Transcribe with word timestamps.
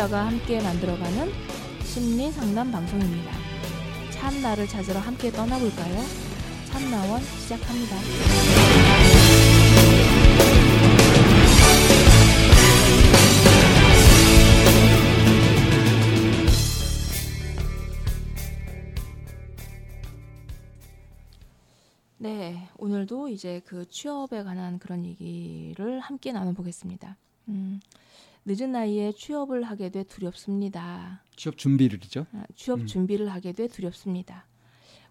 청취자가 0.00 0.26
함께 0.26 0.62
만들어가는 0.62 1.30
심리 1.84 2.32
상담 2.32 2.72
방송입니다. 2.72 3.32
참나를 4.10 4.66
찾으러 4.66 4.98
함께 4.98 5.30
떠나볼까요? 5.30 6.00
참나원 6.66 7.20
시작합니다. 7.20 7.96
네, 22.16 22.68
오늘도 22.78 23.28
이제 23.28 23.60
그 23.66 23.86
취업에 23.88 24.42
관한 24.44 24.78
그런 24.78 25.04
얘기를 25.04 26.00
함께 26.00 26.32
나눠보겠습니다. 26.32 27.18
음, 27.48 27.80
늦은 28.44 28.72
나이에 28.72 29.12
취업을 29.12 29.62
하게 29.62 29.90
돼 29.90 30.02
두렵습니다. 30.02 31.22
취업 31.36 31.58
준비를이죠. 31.58 32.26
아, 32.32 32.44
취업 32.54 32.80
음. 32.80 32.86
준비를 32.86 33.28
하게 33.30 33.52
돼 33.52 33.68
두렵습니다. 33.68 34.46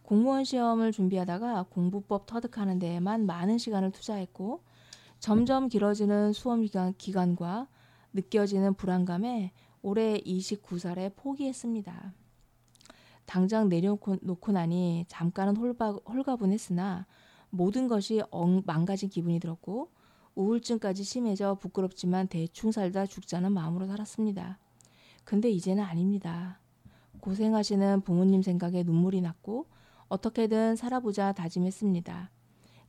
공무원 0.02 0.44
시험을 0.44 0.92
준비하다가 0.92 1.68
공부법 1.70 2.26
터득하는 2.26 2.80
데에만 2.80 3.28
많은 3.28 3.60
시간을 3.60 3.92
투자했고 3.92 4.64
점점 5.20 5.68
길어지는 5.68 6.34
수험 6.34 6.62
기간, 6.62 6.94
기간과 6.98 7.68
느껴지는 8.14 8.74
불안감에 8.74 9.52
올해 9.82 10.18
29살에 10.20 11.16
포기했습니다. 11.16 12.14
당장 13.26 13.70
내려놓고 13.70 14.18
놓고 14.22 14.52
나니 14.52 15.06
잠깐은 15.08 15.56
홀바, 15.58 15.92
홀가분했으나 16.08 17.06
모든 17.52 17.88
것이 17.88 18.24
엉, 18.32 18.64
망가진 18.66 19.10
기분이 19.10 19.40
들었고 19.40 19.92
우울증까지 20.40 21.04
심해져 21.04 21.56
부끄럽지만 21.56 22.28
대충 22.28 22.72
살다 22.72 23.06
죽자는 23.06 23.52
마음으로 23.52 23.88
살았습니다. 23.88 24.58
근데 25.26 25.50
이제는 25.50 25.84
아닙니다. 25.84 26.60
고생하시는 27.20 28.02
부모님 28.02 28.42
생각에 28.42 28.84
눈물이 28.84 29.20
났고 29.20 29.66
어떻게든 30.08 30.78
살아보자 30.78 31.34
다짐했습니다. 31.34 32.32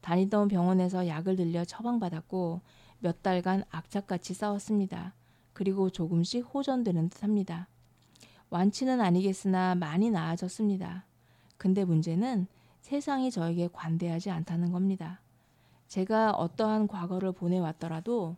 다니던 0.00 0.46
병원에서 0.46 1.08
약을 1.08 1.34
들려 1.34 1.64
처방받았고 1.64 2.60
몇 3.00 3.22
달간 3.22 3.64
악착같이 3.68 4.32
싸웠습니다. 4.32 5.14
그리고 5.52 5.90
조금씩 5.90 6.46
호전되는 6.54 7.08
듯 7.08 7.24
합니다. 7.24 7.68
완치는 8.50 9.00
아니겠으나 9.00 9.74
많이 9.74 10.10
나아졌습니다. 10.10 11.04
근데 11.56 11.84
문제는 11.84 12.46
세상이 12.80 13.32
저에게 13.32 13.68
관대하지 13.72 14.30
않다는 14.30 14.70
겁니다. 14.70 15.20
제가 15.90 16.30
어떠한 16.30 16.86
과거를 16.86 17.32
보내왔더라도 17.32 18.36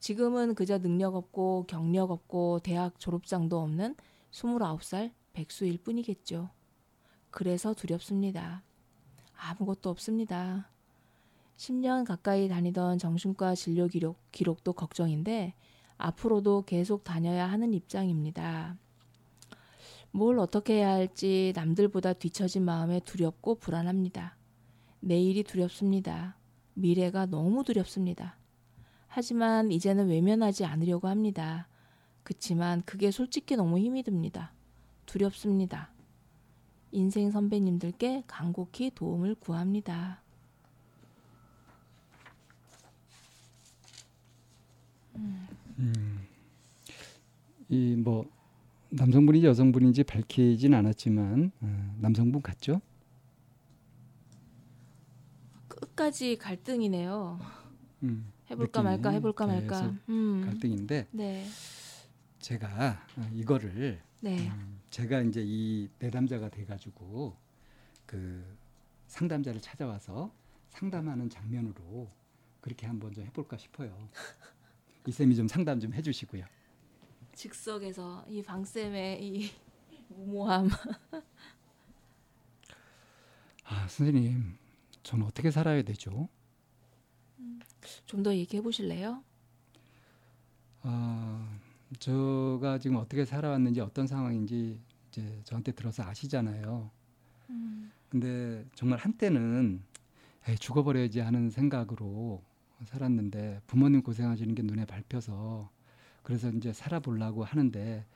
지금은 0.00 0.54
그저 0.54 0.78
능력 0.78 1.14
없고 1.14 1.64
경력 1.66 2.10
없고 2.10 2.60
대학 2.62 3.00
졸업장도 3.00 3.58
없는 3.58 3.96
29살 4.32 5.10
백수일 5.32 5.78
뿐이겠죠. 5.78 6.50
그래서 7.30 7.72
두렵습니다. 7.72 8.62
아무것도 9.34 9.88
없습니다. 9.88 10.68
10년 11.56 12.04
가까이 12.04 12.48
다니던 12.50 12.98
정신과 12.98 13.54
진료 13.54 13.86
기록, 13.86 14.18
기록도 14.30 14.74
걱정인데 14.74 15.54
앞으로도 15.96 16.64
계속 16.66 17.02
다녀야 17.02 17.46
하는 17.50 17.72
입장입니다. 17.72 18.76
뭘 20.10 20.38
어떻게 20.38 20.74
해야 20.74 20.90
할지 20.90 21.54
남들보다 21.56 22.12
뒤처진 22.12 22.62
마음에 22.62 23.00
두렵고 23.00 23.54
불안합니다. 23.54 24.36
내일이 25.00 25.42
두렵습니다. 25.44 26.39
미래가 26.74 27.26
너무 27.26 27.64
두렵습니다. 27.64 28.36
하지만 29.08 29.70
이제는 29.72 30.08
외면하지 30.08 30.64
않으려고 30.64 31.08
합니다. 31.08 31.68
그치만 32.22 32.82
그게 32.84 33.10
솔직히 33.10 33.56
너무 33.56 33.78
힘이 33.78 34.02
듭니다. 34.02 34.52
두렵습니다. 35.06 35.90
인생 36.92 37.30
선배님들께 37.30 38.24
간곡히 38.26 38.92
도움을 38.94 39.34
구합니다. 39.36 40.22
이뭐 47.68 48.26
남성분인지 48.90 49.46
여성분인지 49.46 50.02
밝히진 50.04 50.74
않았지만 50.74 51.52
어, 51.60 51.94
남성분 52.00 52.42
같죠? 52.42 52.80
끝까지 55.80 56.36
갈등이네요. 56.36 57.38
음, 58.02 58.32
해볼까 58.50 58.82
말까 58.82 59.10
해볼까 59.10 59.46
말까. 59.46 59.94
음. 60.08 60.42
갈등인데 60.44 61.08
네, 61.12 61.46
제가 62.38 63.06
어, 63.16 63.30
이거를 63.32 64.00
네, 64.20 64.48
음, 64.50 64.80
제가 64.90 65.22
이제 65.22 65.42
이 65.44 65.88
내담자가 65.98 66.48
돼가지고 66.50 67.36
그 68.06 68.44
상담자를 69.06 69.60
찾아와서 69.60 70.32
상담하는 70.70 71.28
장면으로 71.30 72.08
그렇게 72.60 72.86
한번 72.86 73.12
좀 73.12 73.24
해볼까 73.24 73.56
싶어요. 73.56 74.08
이 75.06 75.12
쌤이 75.12 75.34
좀 75.34 75.48
상담 75.48 75.80
좀 75.80 75.94
해주시고요. 75.94 76.44
즉석에서 77.34 78.26
이 78.28 78.42
방 78.42 78.64
쌤의 78.64 79.24
이 79.26 79.50
무모함. 80.08 80.68
아 83.64 83.86
선생님, 83.88 84.56
저는 85.10 85.26
어떻게 85.26 85.50
살아야 85.50 85.82
되죠? 85.82 86.28
좀더 88.06 88.32
얘기해 88.32 88.62
보실래요? 88.62 89.24
아, 90.82 91.58
제가 91.98 92.78
지금 92.78 92.94
어떻게 92.94 93.24
살아왔는지 93.24 93.80
어떤 93.80 94.06
상황인지 94.06 94.78
이제 95.08 95.40
저한테 95.42 95.72
들어서 95.72 96.04
아시잖아요. 96.04 96.92
음, 97.50 97.90
근데 98.08 98.64
정말 98.76 99.00
한때는 99.00 99.82
에이, 100.48 100.54
죽어버려야지 100.56 101.18
하는 101.18 101.50
생각으로 101.50 102.44
살았는데 102.84 103.62
부모님 103.66 104.02
고생하시는 104.02 104.54
게 104.54 104.62
눈에 104.62 104.84
밟혀서 104.84 105.68
그래서 106.22 106.50
이제 106.50 106.72
살아보려고 106.72 107.42
하는데 107.42 108.06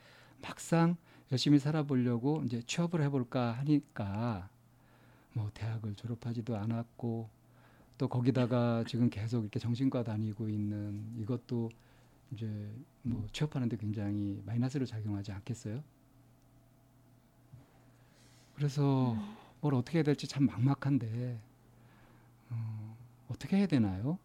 막상 0.41 0.97
열심히 1.33 1.59
살아보려고 1.59 2.45
이제 2.45 2.63
취업을 2.63 3.03
해볼까 3.03 3.51
하니까 3.51 4.49
뭐 5.35 5.51
대학을 5.53 5.95
졸업하지도 5.95 6.57
않았고 6.57 7.29
또 7.99 8.09
거기다가 8.09 8.85
지금 8.89 9.11
계속 9.11 9.43
이렇게 9.43 9.59
정신과 9.59 10.05
다니고 10.05 10.49
있는 10.49 11.13
이것도 11.19 11.71
이제 12.33 12.49
뭐 13.03 13.27
취업하는데 13.33 13.77
굉장히 13.77 14.43
마이너스로 14.47 14.87
작용하지 14.87 15.33
않겠어요? 15.33 15.83
그래서 18.55 19.17
뭘 19.61 19.75
어떻게 19.75 19.99
해야 19.99 20.05
될지 20.05 20.27
참 20.27 20.47
막막한데 20.47 21.41
어, 22.51 22.97
어떻게 23.29 23.57
해야 23.57 23.67
되나요? 23.67 24.19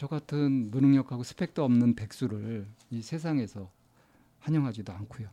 저 0.00 0.06
같은 0.06 0.70
무능력하고 0.70 1.22
스펙도 1.22 1.62
없는 1.62 1.94
백수를 1.94 2.66
이 2.90 3.02
세상에서 3.02 3.70
환영하지도 4.38 4.94
않고요. 4.94 5.28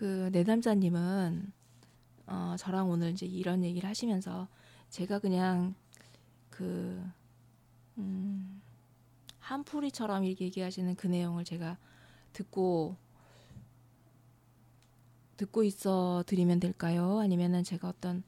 그 0.00 0.30
내담자님은 0.32 1.52
어, 2.26 2.54
저랑 2.58 2.88
오늘 2.88 3.10
이제 3.10 3.26
이런 3.26 3.62
얘기를 3.62 3.86
하시면서 3.86 4.48
제가 4.88 5.18
그냥 5.18 5.74
그 6.48 7.04
음, 7.98 8.62
한풀이처럼 9.40 10.24
이렇게 10.24 10.46
얘기하시는 10.46 10.94
그 10.94 11.06
내용을 11.06 11.44
제가 11.44 11.76
듣고 12.32 12.96
듣고 15.36 15.64
있어 15.64 16.24
드리면 16.26 16.60
될까요? 16.60 17.18
아니면은 17.18 17.62
제가 17.62 17.90
어떤 17.90 18.22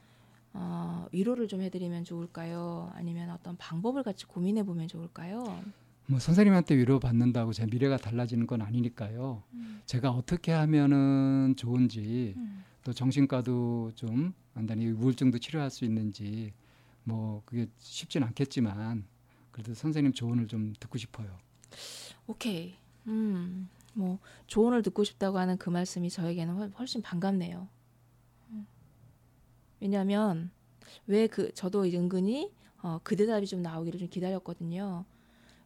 어, 0.53 1.07
위로를 1.11 1.49
좀 1.49 1.63
해드리면 1.63 2.05
좋을까요? 2.05 2.91
아니면 2.93 3.31
어떤 3.31 3.57
방법을 3.57 4.03
같이 4.03 4.27
고민해 4.27 4.65
보면 4.65 4.89
좋을까요? 4.89 5.65
뭐 6.07 6.19
선생님한테 6.19 6.77
위로 6.77 6.99
받는다고 7.01 7.53
제 7.53 7.67
미래가 7.67 7.97
달라지는 7.97 8.47
건 8.47 8.61
아니니까요. 8.63 9.43
제가 9.87 10.11
어떻게 10.11 10.53
하면은 10.53 11.55
좋은지 11.57 12.35
음. 12.37 12.65
또 12.85 12.93
정신과도 12.93 13.93
좀 13.95 14.35
간단히 14.55 14.89
우울증도 14.89 15.39
치료할 15.39 15.71
수 15.71 15.85
있는지 15.85 16.53
뭐 17.05 17.43
그게 17.47 17.69
쉽진 17.79 18.23
않겠지만 18.25 19.05
그래도 19.53 19.75
선생님 19.75 20.13
조언을 20.13 20.49
좀 20.49 20.73
듣고 20.79 20.99
싶어요. 20.99 21.37
오케이. 22.27 22.75
음, 23.07 23.69
뭐 23.95 24.19
조언을 24.47 24.83
듣고 24.83 25.05
싶다고 25.05 25.39
하는 25.39 25.57
그 25.57 25.71
말씀이 25.71 26.11
저에게는 26.11 26.55
훨- 26.55 26.73
훨씬 26.79 27.03
반갑네요. 27.03 27.69
음. 28.51 28.67
왜냐하면 29.81 30.51
왜 31.07 31.27
그 31.27 31.53
저도 31.55 31.85
은근히 31.85 32.51
어, 32.83 32.99
그 33.03 33.15
대답이 33.17 33.47
좀 33.47 33.63
나오기를 33.63 33.99
좀 34.01 34.09
기다렸거든요. 34.09 35.05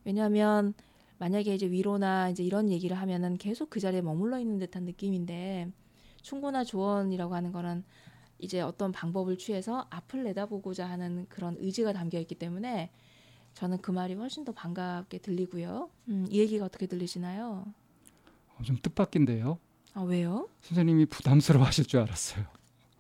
왜냐하면 0.07 0.73
만약에 1.19 1.55
이제 1.55 1.69
위로나 1.69 2.31
이제 2.31 2.45
이런 2.45 2.71
얘기를 2.71 2.97
하면은 2.97 3.37
계속 3.37 3.69
그 3.69 3.81
자리에 3.81 4.01
머물러 4.01 4.39
있는 4.39 4.59
듯한 4.59 4.85
느낌인데 4.85 5.71
충고나 6.23 6.63
조언이라고 6.65 7.35
하는 7.35 7.53
거는 7.53 7.85
이제 8.39 8.61
어떤 8.61 8.93
방법을 8.93 9.37
취해서 9.37 9.87
앞을 9.91 10.23
내다보고자 10.25 10.89
하는 10.89 11.27
그런 11.29 11.57
의지가 11.59 11.93
담겨 11.93 12.21
있기 12.21 12.37
때문에 12.37 12.91
저는 13.55 13.79
그 13.79 13.91
말이 13.91 14.15
훨씬 14.15 14.45
더 14.45 14.53
반갑게 14.53 15.19
들리고요. 15.19 15.91
음, 16.09 16.27
이 16.31 16.39
얘기가 16.39 16.65
어떻게 16.67 16.87
들리시나요? 16.87 17.65
어, 18.59 18.63
좀 18.63 18.77
뜻밖인데요. 18.81 19.59
아 19.95 20.03
왜요? 20.03 20.49
선생님이 20.61 21.07
부담스러워하실 21.07 21.87
줄 21.87 22.01
알았어요. 22.01 22.45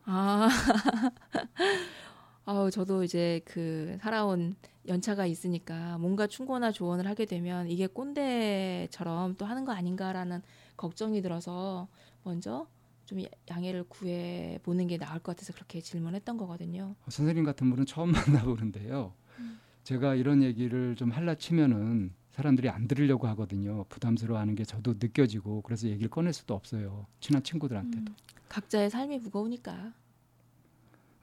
아, 0.06 0.49
아우 2.48 2.70
저도 2.70 3.02
이제 3.02 3.40
그 3.44 3.98
살아온 4.00 4.54
연차가 4.87 5.26
있으니까 5.26 5.98
뭔가 5.98 6.28
충고나 6.28 6.70
조언을 6.70 7.08
하게 7.08 7.26
되면 7.26 7.69
이게 7.69 7.88
꼰대처럼 7.88 9.34
또 9.37 9.44
하는 9.44 9.64
거 9.64 9.72
아닌가라는 9.72 10.43
걱정이 10.76 11.22
들어서 11.22 11.88
먼저 12.22 12.69
좀 13.04 13.19
양해를 13.50 13.84
구해 13.88 14.60
보는 14.62 14.87
게 14.87 14.96
나을 14.96 15.19
것 15.19 15.34
같아서 15.34 15.52
그렇게 15.52 15.81
질문했던 15.81 16.37
거거든요. 16.37 16.94
어, 17.04 17.10
선생님 17.10 17.44
같은 17.44 17.69
분은 17.69 17.84
처음 17.84 18.12
만나보는데요. 18.56 19.12
음. 19.40 19.58
제가 19.82 20.14
이런 20.14 20.44
얘기를 20.44 20.94
좀 20.94 21.10
할라 21.10 21.34
치면은 21.34 22.12
사람들이 22.31 22.69
안 22.69 22.87
들으려고 22.87 23.26
하거든요. 23.28 23.84
부담스러워하는 23.88 24.54
게 24.54 24.64
저도 24.64 24.94
느껴지고 25.00 25.62
그래서 25.62 25.88
얘기를 25.88 26.08
꺼낼 26.08 26.32
수도 26.32 26.54
없어요. 26.54 27.06
친한 27.19 27.43
친구들한테도. 27.43 28.12
음, 28.12 28.16
각자의 28.48 28.90
삶이 28.90 29.19
무거우니까. 29.19 29.93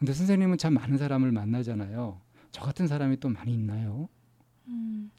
근데 0.04 0.12
선생님은 0.12 0.58
참 0.58 0.74
많은 0.74 0.98
사람을 0.98 1.32
만나잖아요. 1.32 2.20
저 2.52 2.62
같은 2.62 2.88
사람이 2.88 3.22
또 3.22 3.30
많이 3.30 3.54
있나요? 3.54 4.10
음, 4.68 5.10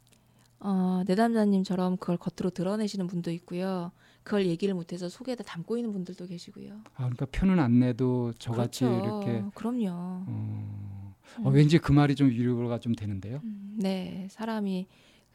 어, 0.59 1.01
내담자님처럼 1.07 1.97
그걸 1.97 2.17
겉으로 2.17 2.51
드러내시는 2.51 3.07
분도 3.07 3.31
있고요. 3.31 3.91
그걸 4.21 4.45
얘기를 4.45 4.75
못해서 4.75 5.09
속에다 5.09 5.43
담고 5.43 5.77
있는 5.77 5.91
분들도 5.91 6.27
계시고요. 6.27 6.81
아, 6.93 6.97
그러니까 6.97 7.25
표는 7.25 7.57
안 7.57 7.79
내도 7.79 8.31
저같이 8.37 8.81
그렇죠. 8.81 8.99
이렇게 8.99 9.43
그럼요. 9.55 9.87
어, 9.89 10.25
음. 10.27 11.13
어, 11.43 11.49
왠지 11.49 11.79
그 11.79 11.91
말이 11.91 12.13
좀 12.13 12.29
위로가 12.29 12.77
좀 12.77 12.93
되는데요. 12.93 13.41
음, 13.43 13.77
네, 13.79 14.27
사람이 14.29 14.85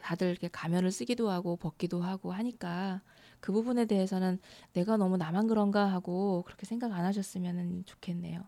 다들 0.00 0.30
이렇게 0.30 0.46
가면을 0.46 0.92
쓰기도 0.92 1.28
하고 1.28 1.56
벗기도 1.56 2.00
하고 2.02 2.30
하니까 2.30 3.00
그 3.40 3.50
부분에 3.50 3.86
대해서는 3.86 4.38
내가 4.74 4.96
너무 4.96 5.16
나만 5.16 5.48
그런가 5.48 5.86
하고 5.86 6.44
그렇게 6.46 6.66
생각 6.66 6.92
안 6.92 7.04
하셨으면 7.04 7.82
좋겠네요. 7.84 8.44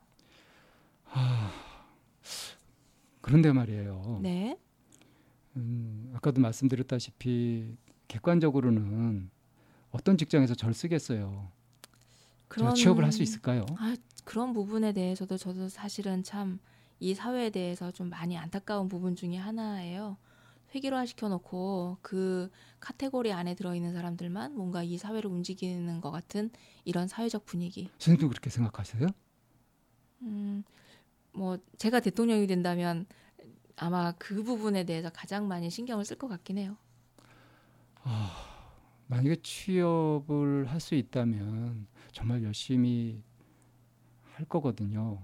그런데 3.20 3.52
말이에요. 3.52 4.18
네, 4.22 4.58
음, 5.56 6.12
아까도 6.16 6.40
말씀드렸다시피 6.40 7.76
객관적으로는 8.08 9.30
어떤 9.90 10.16
직장에서 10.18 10.54
절 10.54 10.74
쓰겠어요. 10.74 11.50
제가 12.54 12.74
취업을 12.74 13.04
할 13.04 13.12
수 13.12 13.22
있을까요? 13.22 13.64
아, 13.78 13.96
그런 14.24 14.52
부분에 14.52 14.92
대해서도 14.92 15.36
저도 15.36 15.68
사실은 15.68 16.22
참 16.22 16.58
이 17.00 17.14
사회에 17.16 17.50
대해서 17.50 17.90
좀 17.90 18.10
많이 18.10 18.38
안타까운 18.38 18.88
부분 18.88 19.16
중에 19.16 19.36
하나예요. 19.36 20.16
회기화 20.72 21.04
시켜놓고 21.04 21.98
그 22.00 22.48
카테고리 22.78 23.32
안에 23.32 23.56
들어있는 23.56 23.92
사람들만 23.92 24.54
뭔가 24.54 24.84
이 24.84 24.96
사회를 24.98 25.28
움직이는 25.28 26.00
것 26.00 26.12
같은 26.12 26.50
이런 26.84 27.08
사회적 27.08 27.44
분위기. 27.44 27.90
선생님도 27.98 28.28
그렇게 28.28 28.50
생각하세요? 28.50 29.08
음, 30.22 30.62
뭐 31.32 31.58
제가 31.78 32.00
대통령이 32.00 32.46
된다면 32.46 33.06
아마 33.76 34.12
그 34.18 34.42
부분에 34.42 34.84
대해서 34.84 35.10
가장 35.10 35.48
많이 35.48 35.70
신경을 35.70 36.04
쓸 36.04 36.16
것 36.18 36.28
같긴 36.28 36.58
해요. 36.58 36.76
만약에 39.06 39.36
취업을 39.42 40.70
할 40.70 40.80
수 40.80 40.94
있다면 40.94 41.86
정말 42.12 42.42
열심히 42.42 43.22
할 44.34 44.46
거거든요. 44.46 45.22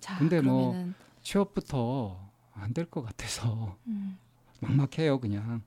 자, 0.00 0.18
근데 0.18 0.40
뭐 0.40 0.72
그러면은 0.72 0.94
취업부터 1.22 2.30
안 2.52 2.72
될 2.74 2.86
것 2.90 3.02
같아서 3.02 3.76
음, 3.86 4.18
막막해요, 4.60 5.18
그냥. 5.20 5.62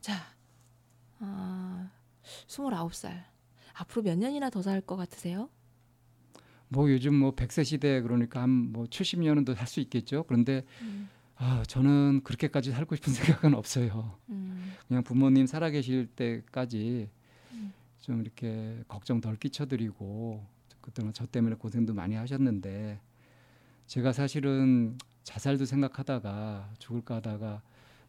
자, 0.00 0.14
아, 1.20 1.90
29살. 2.46 3.24
앞으로 3.74 4.02
몇 4.02 4.18
년이나 4.18 4.50
더 4.50 4.60
살 4.62 4.80
것 4.80 4.96
같으세요? 4.96 5.48
뭐 6.72 6.90
요즘 6.90 7.14
뭐 7.14 7.34
100세 7.34 7.64
시대 7.64 8.00
그러니까 8.00 8.40
한 8.42 8.50
뭐 8.72 8.84
70년은 8.86 9.44
더 9.44 9.54
살 9.54 9.66
수 9.66 9.80
있겠죠. 9.80 10.24
그런데 10.26 10.64
음, 10.80 11.08
아, 11.36 11.62
저는 11.68 12.22
그렇게까지 12.24 12.72
살고 12.72 12.96
싶은 12.96 13.12
생각은 13.44 13.54
없어요. 13.54 14.16
음, 14.30 14.72
그냥 14.88 15.02
부모님 15.02 15.46
살아계실 15.46 16.06
때까지 16.16 17.08
음. 17.52 17.72
좀 18.00 18.20
이렇게 18.22 18.82
걱정 18.88 19.20
덜 19.20 19.36
끼쳐드리고 19.36 20.44
그동안 20.80 21.12
저 21.12 21.26
때문에 21.26 21.56
고생도 21.56 21.92
많이 21.94 22.14
하셨는데 22.14 23.00
제가 23.86 24.12
사실은 24.12 24.96
자살도 25.24 25.66
생각하다가 25.66 26.72
죽을까 26.78 27.16
하다가 27.16 27.60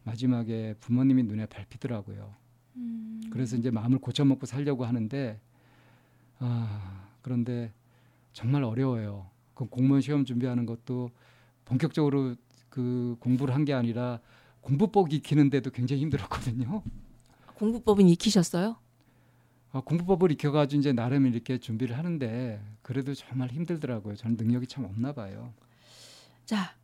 마지막에 0.04 0.74
부모님이 0.80 1.22
눈에 1.24 1.46
밟히더라고요. 1.46 2.34
음. 2.76 3.20
그래서 3.30 3.56
이제 3.56 3.70
마음을 3.70 3.98
고쳐먹고 3.98 4.46
살려고 4.46 4.84
하는데 4.86 5.38
아 6.38 7.08
그런데 7.22 7.72
정말 8.34 8.64
어려워요. 8.64 9.30
그 9.54 9.64
공무원 9.66 10.02
시험 10.02 10.24
준비하는 10.26 10.66
것도 10.66 11.10
본격적으로 11.64 12.34
그 12.68 13.16
공부를 13.20 13.54
한 13.54 13.64
게 13.64 13.72
아니라 13.72 14.20
공부법 14.60 15.12
익히는데도 15.12 15.70
굉장히 15.70 16.02
힘들었거든요. 16.02 16.82
공부법은 17.54 18.08
익히셨어요? 18.08 18.76
아, 19.72 19.80
공부법을 19.80 20.32
익혀가지고 20.32 20.80
이제 20.80 20.92
나름 20.92 21.26
이렇게 21.26 21.58
준비를 21.58 21.96
하는데 21.96 22.60
그래도 22.82 23.14
정말 23.14 23.48
힘들더라고요. 23.50 24.16
저는 24.16 24.36
능력이 24.36 24.66
참 24.66 24.84
없나 24.84 25.12
봐요. 25.12 25.52
자, 26.44 26.74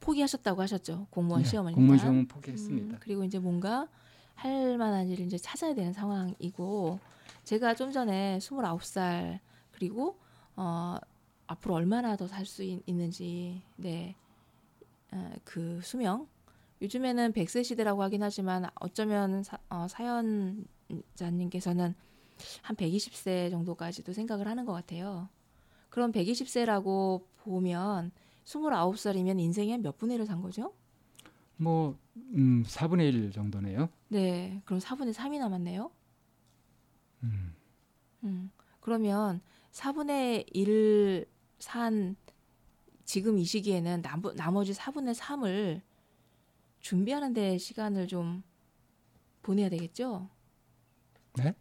포기하셨다고 0.00 0.60
하셨죠. 0.62 1.06
공무원 1.10 1.42
네, 1.42 1.48
시험을 1.48 1.72
공무원. 1.72 1.98
시험은 1.98 2.28
포기했습니다. 2.28 2.94
음, 2.94 2.98
그리고 3.00 3.24
이제 3.24 3.38
뭔가 3.38 3.86
할 4.34 4.76
만한 4.78 5.08
일을 5.08 5.26
이제 5.26 5.36
찾아야 5.38 5.74
되는 5.74 5.92
상황이고 5.92 6.98
제가 7.44 7.74
좀 7.74 7.92
전에 7.92 8.38
29살 8.40 9.38
그리고 9.72 10.18
어 10.60 10.96
앞으로 11.46 11.74
얼마나 11.74 12.16
더 12.16 12.26
살 12.26 12.44
수 12.44 12.62
있는지 12.64 13.62
네. 13.76 14.16
어, 15.12 15.32
그 15.44 15.80
수명 15.82 16.26
요즘에는 16.82 17.32
100세 17.32 17.64
시대라고 17.64 18.02
하긴 18.02 18.22
하지만 18.22 18.66
어쩌면 18.76 19.42
사, 19.42 19.58
어, 19.70 19.86
사연자님께서는 19.88 21.94
한 22.62 22.76
120세 22.76 23.50
정도까지도 23.50 24.12
생각을 24.12 24.46
하는 24.46 24.64
것 24.64 24.72
같아요. 24.72 25.28
그럼 25.90 26.12
120세라고 26.12 27.24
보면 27.38 28.12
29살이면 28.44 29.40
인생의 29.40 29.78
몇 29.78 29.96
분의 29.98 30.18
1을 30.18 30.26
산 30.26 30.40
거죠? 30.42 30.72
뭐 31.56 31.98
음, 32.16 32.62
4분의 32.66 33.08
1 33.08 33.32
정도네요. 33.32 33.88
네, 34.08 34.60
그럼 34.64 34.80
4분의 34.80 35.12
3이 35.12 35.38
남았네요. 35.38 35.90
음, 37.24 37.54
음, 38.24 38.50
그러면 38.80 39.40
4분의 39.78 40.52
1을 40.52 41.26
산 41.60 42.16
지금 43.04 43.38
이 43.38 43.44
시기에는 43.44 44.02
남, 44.02 44.22
나머지 44.34 44.72
4분의 44.72 45.14
3을 45.14 45.80
준비하는 46.80 47.32
데 47.32 47.58
시간을 47.58 48.08
좀 48.08 48.42
보내야 49.42 49.68
되겠죠? 49.68 50.28
네? 51.36 51.54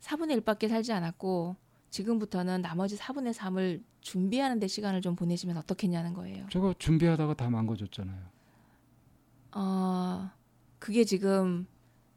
4분의 0.00 0.40
1밖에 0.40 0.68
살지 0.68 0.92
않았고 0.92 1.56
지금부터는 1.90 2.62
나머지 2.62 2.96
4분의 2.96 3.34
3을 3.34 3.82
준비하는 4.00 4.60
데 4.60 4.66
시간을 4.66 5.00
좀 5.00 5.16
보내시면 5.16 5.56
어떻겠냐는 5.56 6.14
거예요. 6.14 6.46
저거 6.50 6.74
준비하다가 6.78 7.34
다 7.34 7.50
망가졌잖아요. 7.50 8.34
어, 9.52 10.30
그게 10.78 11.04
지금 11.04 11.66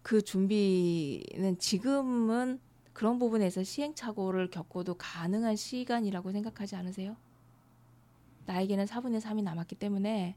그 0.01 0.21
준비는 0.21 1.57
지금은 1.59 2.59
그런 2.97 3.19
부분에서 3.19 3.61
시행착오를 3.61 4.49
겪어도 4.49 4.95
가능한 4.95 5.55
시간이라고 5.55 6.31
생각하지 6.31 6.75
않으세요? 6.77 7.15
나에게는 8.47 8.85
4분의 8.85 9.21
3이 9.21 9.43
남았기 9.43 9.75
때문에 9.75 10.35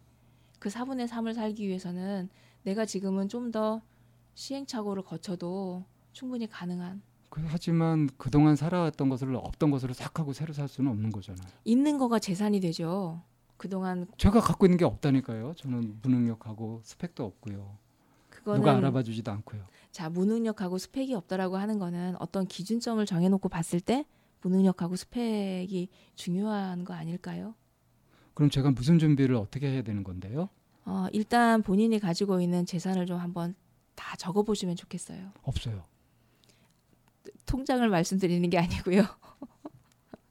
그 0.59 0.69
4분의 0.69 1.09
3을 1.09 1.33
살기 1.33 1.67
위해서는 1.67 2.29
내가 2.65 2.85
지금은 2.85 3.31
좀 3.31 3.51
더 3.51 3.81
시행착오를 4.35 5.05
거쳐도 5.05 5.87
충분히 6.13 6.47
가능한 6.47 7.01
그, 7.31 7.43
하지만 7.47 8.11
그동안 8.19 8.57
살아왔던 8.57 9.09
것을 9.09 9.35
없던 9.37 9.71
것으로 9.71 9.95
싹 9.95 10.19
하고 10.19 10.35
새로 10.35 10.53
살 10.53 10.69
수는 10.69 10.91
없는 10.91 11.13
거잖아요. 11.13 11.49
있는 11.65 11.97
거가 11.97 12.19
재산이 12.19 12.61
되죠. 12.61 13.23
그동안 13.57 14.07
제가 14.19 14.41
갖고 14.41 14.67
있는 14.67 14.77
게 14.77 14.85
없다니까요. 14.85 15.55
저는 15.57 16.01
무능력하고 16.03 16.83
스펙도 16.85 17.25
없고요. 17.25 17.79
그거는 18.41 18.61
누가 18.61 18.77
알아봐 18.77 19.03
주지도 19.03 19.31
않고요. 19.31 19.63
자 19.91 20.11
무능력하고 20.11 20.79
스펙이 20.79 21.15
없다라고 21.15 21.57
하는 21.57 21.79
거는 21.79 22.17
어떤 22.19 22.47
기준점을 22.47 23.05
정해놓고 23.07 23.49
봤을 23.49 23.81
때 23.81 24.05
무능력하고 24.43 24.97
스펙이 24.97 25.89
중요한 26.15 26.85
거 26.85 26.95
아닐까요? 26.95 27.55
그럼 28.35 28.51
제가 28.51 28.71
무슨 28.71 28.99
준비를 28.99 29.37
어떻게 29.37 29.71
해야 29.71 29.83
되는 29.83 30.03
건데요? 30.03 30.49
어, 30.85 31.07
일단 31.13 31.63
본인이 31.63 31.99
가지고 31.99 32.41
있는 32.41 32.65
재산을 32.65 33.07
좀 33.07 33.19
한번 33.19 33.55
다 33.95 34.17
적어 34.17 34.43
보시면 34.43 34.77
좋겠어요. 34.77 35.33
없어요. 35.43 35.85
통장을 37.45 37.87
말씀드리는 37.89 38.49
게 38.49 38.59
아니고요. 38.59 39.03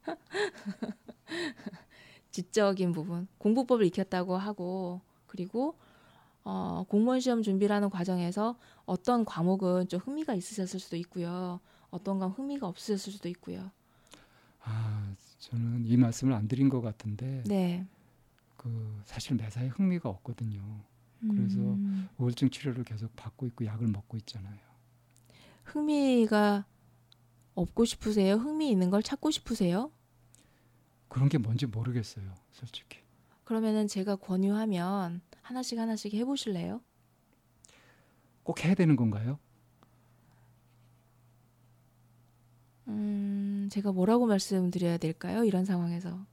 지적인 2.32 2.94
부분 2.94 3.28
공부법을 3.38 3.86
익혔다고 3.86 4.38
하고 4.38 5.02
그리고 5.28 5.78
어, 6.52 6.84
공무원 6.90 7.20
시험 7.20 7.44
준비라는 7.44 7.92
과정에서 7.92 8.58
어떤 8.88 9.24
과목은 9.24 9.88
좀 9.88 10.00
흥미가 10.00 10.34
있으셨을 10.34 10.80
수도 10.80 10.96
있고요. 10.98 11.60
어떤 11.92 12.18
건 12.18 12.32
흥미가 12.32 12.68
없으셨을 12.68 13.14
수도 13.14 13.30
있고요. 13.30 13.70
아, 14.64 15.14
저는 15.38 15.86
이 15.86 15.96
말씀을 15.96 16.34
안 16.34 16.48
드린 16.48 16.68
것 16.70 16.82
같은데 16.82 17.44
네. 17.46 17.86
그 18.58 19.00
사실 19.06 19.36
매사에 19.36 19.68
흥미가 19.68 20.10
없거든요. 20.10 20.60
그래서 21.28 21.60
음, 21.60 22.10
우울증 22.18 22.50
치료를 22.50 22.84
계속 22.84 23.16
받고 23.16 23.46
있고 23.46 23.66
약을 23.66 23.86
먹고 23.88 24.18
있잖아요. 24.18 24.58
흥미가 25.66 26.66
없고 27.54 27.86
싶으세요? 27.86 28.36
흥미 28.38 28.72
있는 28.72 28.90
걸 28.90 29.04
찾고 29.04 29.30
싶으세요? 29.30 29.92
그런 31.10 31.30
게 31.30 31.38
뭔지 31.38 31.68
모르겠어요, 31.68 32.34
솔직히. 32.52 33.00
그러면은 33.44 33.88
제가 33.88 34.16
권유하면 34.16 35.22
하나씩 35.50 35.80
하나씩 35.80 36.14
해보실래요? 36.14 36.80
꼭 38.44 38.64
해야 38.64 38.76
되는 38.76 38.96
건가요? 38.96 39.40
음, 42.88 43.68
제가 43.72 43.92
뭐라고 43.92 44.28
말씀드려야 44.28 44.98
될까요? 44.98 45.44
이런 45.44 45.66
상황에서. 45.66 46.24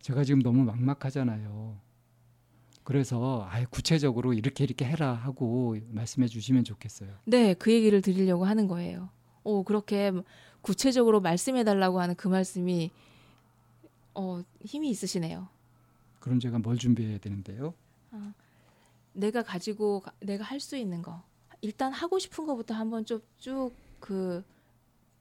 제가 0.00 0.24
지금 0.24 0.42
너무 0.42 0.64
막막하잖아요. 0.64 1.78
그래서 2.82 3.46
아예 3.48 3.64
구체적으로 3.70 4.32
이렇게 4.34 4.64
이렇게 4.64 4.84
해라 4.84 5.12
하고 5.12 5.76
말씀해 5.90 6.26
주시면 6.26 6.64
좋겠어요. 6.64 7.10
네, 7.26 7.54
그 7.54 7.72
얘기를 7.72 8.02
드리려고 8.02 8.46
하는 8.46 8.66
거예요. 8.66 9.10
오, 9.44 9.62
그렇게 9.62 10.10
구체적으로 10.60 11.20
말씀해 11.20 11.62
달라고 11.62 12.00
하는 12.00 12.16
그 12.16 12.26
말씀이 12.26 12.90
어, 14.14 14.42
힘이 14.64 14.90
있으시네요. 14.90 15.59
그럼 16.20 16.38
제가 16.38 16.58
뭘 16.58 16.76
준비해야 16.76 17.18
되는데요? 17.18 17.74
내가 19.12 19.42
가지고 19.42 20.00
가- 20.00 20.12
내가 20.20 20.44
할 20.44 20.60
수 20.60 20.76
있는 20.76 21.02
거. 21.02 21.22
일단 21.62 21.92
하고 21.92 22.18
싶은 22.18 22.46
거부터 22.46 22.74
한번 22.74 23.04
쭉그 23.04 24.44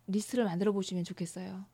리스트를 0.08 0.46
만들어 0.46 0.72
보시면 0.72 1.04
좋겠어요. 1.04 1.66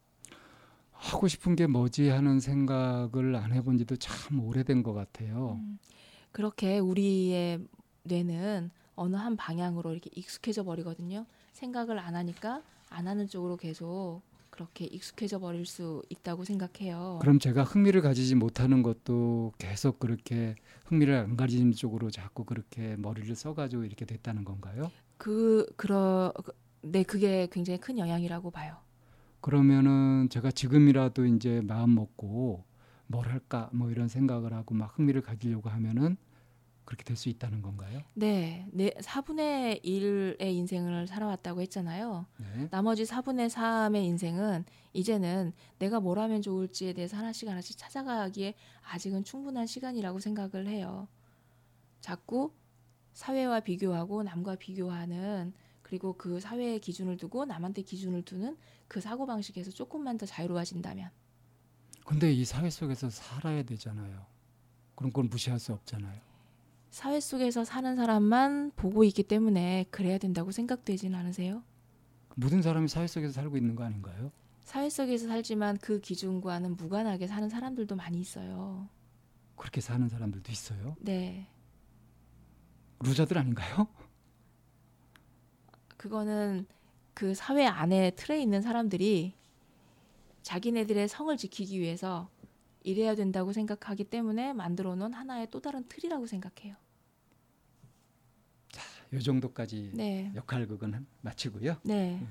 하고 0.91 1.27
싶은 1.27 1.55
게 1.55 1.67
뭐지 1.67 2.07
하는 2.09 2.39
생각을 2.39 3.35
안 3.35 3.51
해본 3.51 3.77
지도 3.77 3.95
참 3.97 4.39
오래된 4.39 4.81
것 4.81 4.93
같아요. 4.93 5.59
음, 5.61 5.77
그렇게 6.31 6.79
우리의 6.79 7.59
뇌는 8.03 8.71
어느 8.95 9.15
한 9.17 9.35
방향으로 9.35 9.91
이렇게 9.91 10.09
익숙해져 10.15 10.63
버리거든요. 10.63 11.25
생각을 11.53 11.99
안 11.99 12.15
하니까 12.15 12.63
안 12.89 13.07
하는 13.07 13.27
쪽으로 13.27 13.57
계속 13.57 14.21
그렇게 14.55 14.85
익숙해져 14.85 15.39
버릴 15.39 15.65
수 15.65 16.01
있다고 16.09 16.45
생각해요. 16.45 17.19
그럼 17.21 17.39
제가 17.39 17.63
흥미를 17.63 18.01
가지지 18.01 18.35
못하는 18.35 18.83
것도 18.83 19.51
계속 19.57 19.99
그렇게 19.99 20.55
흥미를 20.85 21.15
안 21.15 21.35
가지는 21.35 21.73
쪽으로 21.73 22.09
자꾸 22.09 22.45
그렇게 22.45 22.95
머리를 22.97 23.35
써가지고 23.35 23.83
이렇게 23.83 24.05
됐다는 24.05 24.45
건가요? 24.45 24.89
그 25.17 25.65
그러 25.75 26.33
네 26.81 27.03
그게 27.03 27.49
굉장히 27.51 27.79
큰 27.79 27.97
영향이라고 27.97 28.49
봐요. 28.51 28.77
그러면은 29.41 30.29
제가 30.29 30.51
지금이라도 30.51 31.25
이제 31.25 31.61
마음 31.61 31.93
먹고 31.93 32.63
뭘 33.07 33.27
할까 33.27 33.69
뭐 33.73 33.91
이런 33.91 34.07
생각을 34.07 34.53
하고 34.53 34.73
막 34.73 34.97
흥미를 34.97 35.21
가지려고 35.21 35.69
하면은 35.69 36.15
그렇게 36.85 37.03
될 37.03 37.15
수 37.17 37.29
있다는 37.29 37.61
건가요? 37.61 38.01
네, 38.13 38.67
네 38.71 38.91
4분의 38.99 39.83
1의 39.83 40.41
인생을 40.41 41.07
살아왔다고 41.07 41.61
했잖아요. 41.61 42.25
네. 42.37 42.67
나머지 42.69 43.03
4분의 43.03 43.49
3의 43.49 44.03
인생은 44.03 44.65
이제는 44.93 45.53
내가 45.79 45.99
뭘 45.99 46.19
하면 46.19 46.41
좋을지에 46.41 46.93
대해서 46.93 47.17
하나씩 47.17 47.47
하나씩 47.49 47.77
찾아가기에 47.77 48.53
아직은 48.83 49.23
충분한 49.23 49.65
시간이라고 49.65 50.19
생각을 50.19 50.67
해요. 50.67 51.07
자꾸 52.01 52.53
사회와 53.13 53.61
비교하고 53.61 54.23
남과 54.23 54.55
비교하는 54.55 55.53
그리고 55.81 56.13
그 56.13 56.39
사회의 56.39 56.79
기준을 56.79 57.17
두고 57.17 57.45
남한테 57.45 57.81
기준을 57.83 58.23
두는 58.23 58.57
그 58.87 58.99
사고 59.01 59.25
방식에서 59.25 59.71
조금만 59.71 60.17
더 60.17 60.25
자유로워진다면 60.25 61.09
근데 62.05 62.31
이 62.31 62.45
사회 62.45 62.69
속에서 62.69 63.09
살아야 63.09 63.63
되잖아요. 63.63 64.25
그런 64.95 65.11
걸 65.11 65.25
무시할 65.25 65.59
수 65.59 65.73
없잖아요. 65.73 66.21
사회 66.95 67.19
속에서 67.19 67.65
사는 67.65 67.93
사람만 67.97 68.71
보고 68.77 69.03
있기 69.03 69.23
때문에 69.23 69.83
그래야 69.91 70.17
된다고 70.17 70.51
생각되지는 70.51 71.19
않으세요? 71.19 71.61
모든 72.35 72.61
사람이 72.61 72.87
사회 72.87 73.05
속에서 73.05 73.33
살고 73.33 73.57
있는 73.57 73.75
거 73.75 73.83
아닌가요? 73.83 74.31
사회 74.61 74.89
속에서 74.89 75.27
살지만 75.27 75.75
그 75.79 75.99
기준과는 75.99 76.77
무관하게 76.77 77.27
사는 77.27 77.49
사람들도 77.49 77.97
많이 77.97 78.17
있어요. 78.21 78.87
그렇게 79.57 79.81
사는 79.81 80.07
사람들도 80.07 80.49
있어요. 80.49 80.95
네. 81.01 81.49
루저들 83.01 83.37
아닌가요? 83.37 83.89
그거는 85.97 86.65
그 87.13 87.35
사회 87.35 87.65
안에 87.65 88.11
틀에 88.11 88.41
있는 88.41 88.61
사람들이 88.61 89.35
자기네들의 90.43 91.09
성을 91.09 91.35
지키기 91.35 91.77
위해서 91.77 92.29
이래야 92.83 93.15
된다고 93.15 93.51
생각하기 93.51 94.05
때문에 94.05 94.53
만들어 94.53 94.95
놓은 94.95 95.11
하나의 95.11 95.49
또 95.51 95.59
다른 95.59 95.83
틀이라고 95.89 96.25
생각해요. 96.25 96.84
이 99.13 99.21
정도까지 99.21 99.91
네. 99.93 100.31
역할극은 100.35 101.05
마치고요. 101.21 101.77
네. 101.83 102.25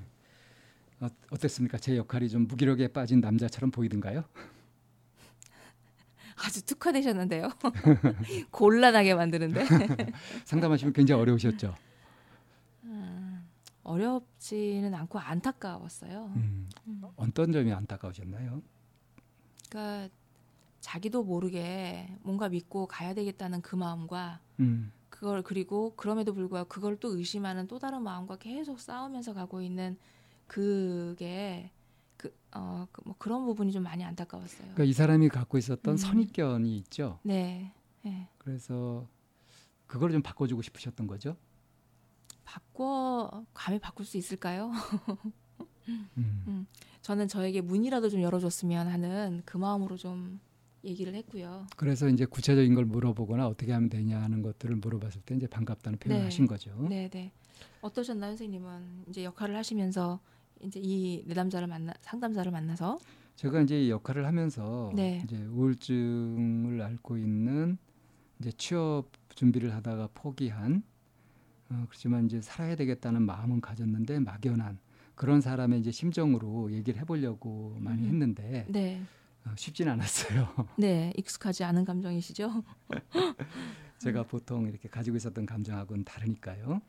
어, 0.99 1.07
어땠습니까? 1.31 1.77
제 1.77 1.95
역할이 1.97 2.29
좀 2.29 2.47
무기력에 2.47 2.89
빠진 2.89 3.21
남자처럼 3.21 3.71
보이던가요? 3.71 4.23
아주 6.45 6.65
특화되셨는데요. 6.65 7.49
곤란하게 8.51 9.15
만드는데. 9.15 9.65
상담하시면 10.45 10.93
굉장히 10.93 11.21
어려우셨죠. 11.21 11.73
어렵지는 13.85 14.93
않고 14.95 15.19
안타까웠어요. 15.19 16.31
음, 16.35 16.67
어떤 17.15 17.51
점이 17.51 17.71
안타까우셨나요? 17.71 18.61
그러니까 19.69 20.13
자기도 20.81 21.23
모르게 21.23 22.09
뭔가 22.23 22.49
믿고 22.49 22.87
가야 22.87 23.13
되겠다는 23.13 23.61
그 23.61 23.75
마음과 23.75 24.39
음, 24.59 24.91
그걸 25.15 25.43
그리고 25.43 25.93
그럼에도 25.95 26.33
불구하고 26.33 26.67
그걸 26.67 26.97
또 26.97 27.15
의심하는 27.17 27.67
또 27.67 27.79
다른 27.79 28.03
마음과 28.03 28.35
계속 28.37 28.81
싸우면서 28.81 29.33
가고 29.33 29.61
있는 29.61 29.97
그게 30.45 31.71
그어뭐 32.17 33.15
그런 33.17 33.45
부분이 33.45 33.71
좀 33.71 33.83
많이 33.83 34.03
안타까웠어요. 34.03 34.59
그러니까 34.59 34.83
이 34.83 34.91
사람이 34.91 35.29
갖고 35.29 35.57
있었던 35.57 35.93
음. 35.93 35.97
선입견이 35.97 36.77
있죠. 36.79 37.19
네, 37.23 37.73
네. 38.01 38.27
그래서 38.37 39.07
그걸 39.87 40.11
좀 40.11 40.21
바꿔주고 40.21 40.61
싶으셨던 40.61 41.07
거죠. 41.07 41.37
바꿔 42.43 43.45
감히 43.53 43.79
바꿀 43.79 44.05
수 44.05 44.17
있을까요? 44.17 44.71
음. 46.17 46.67
저는 47.01 47.29
저에게 47.29 47.61
문이라도 47.61 48.09
좀 48.09 48.21
열어줬으면 48.21 48.87
하는 48.87 49.43
그 49.45 49.57
마음으로 49.57 49.95
좀 49.95 50.41
얘기를 50.85 51.13
했고요. 51.15 51.67
그래서 51.75 52.07
이제 52.07 52.25
구체적인 52.25 52.75
걸 52.75 52.85
물어보거나 52.85 53.47
어떻게 53.47 53.71
하면 53.71 53.89
되냐 53.89 54.21
하는 54.21 54.41
것들을 54.41 54.75
물어봤을 54.77 55.21
때 55.25 55.35
이제 55.35 55.47
반갑다는 55.47 55.99
표현을 55.99 56.21
네. 56.21 56.25
하신 56.25 56.47
거죠. 56.47 56.87
네, 56.89 57.09
네. 57.09 57.31
어떠셨나요, 57.81 58.31
선생님은 58.31 59.05
이제 59.09 59.23
역할을 59.23 59.55
하시면서 59.55 60.19
이제 60.61 60.79
이 60.81 61.23
내담자를 61.27 61.67
만나 61.67 61.93
상담자를 62.01 62.51
만나서 62.51 62.99
제가 63.35 63.61
이제 63.61 63.85
이 63.85 63.89
역할을 63.89 64.25
하면서 64.25 64.91
네. 64.95 65.21
이제 65.25 65.37
우울증을 65.37 66.81
앓고 66.81 67.17
있는 67.17 67.77
이제 68.39 68.51
취업 68.53 69.09
준비를 69.29 69.73
하다가 69.73 70.09
포기한 70.13 70.83
어, 71.69 71.85
그렇지만 71.89 72.25
이제 72.25 72.41
살아야 72.41 72.75
되겠다는 72.75 73.23
마음은 73.23 73.59
가졌는데 73.59 74.19
막연한 74.19 74.79
그런 75.15 75.41
사람의 75.41 75.79
이제 75.79 75.91
심정으로 75.91 76.71
얘기를 76.71 76.99
해보려고 76.99 77.77
많이 77.79 78.03
음. 78.03 78.07
했는데 78.09 78.65
네, 78.69 79.01
어, 79.01 79.05
쉽진 79.55 79.87
않았어요. 79.87 80.53
네 80.77 81.13
익숙하지 81.17 81.63
않은 81.63 81.85
감정이시죠? 81.85 82.63
제가 83.99 84.23
보통 84.23 84.67
이렇게 84.67 84.89
가지고 84.89 85.17
있었던 85.17 85.45
감정하고는 85.45 86.03
다르니까요. 86.03 86.81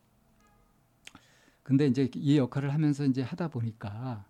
근데 1.63 1.87
이제 1.87 2.09
이 2.15 2.39
역할을 2.39 2.73
하면서 2.73 3.05
이제 3.05 3.23
하다 3.23 3.49
보니까 3.49 4.25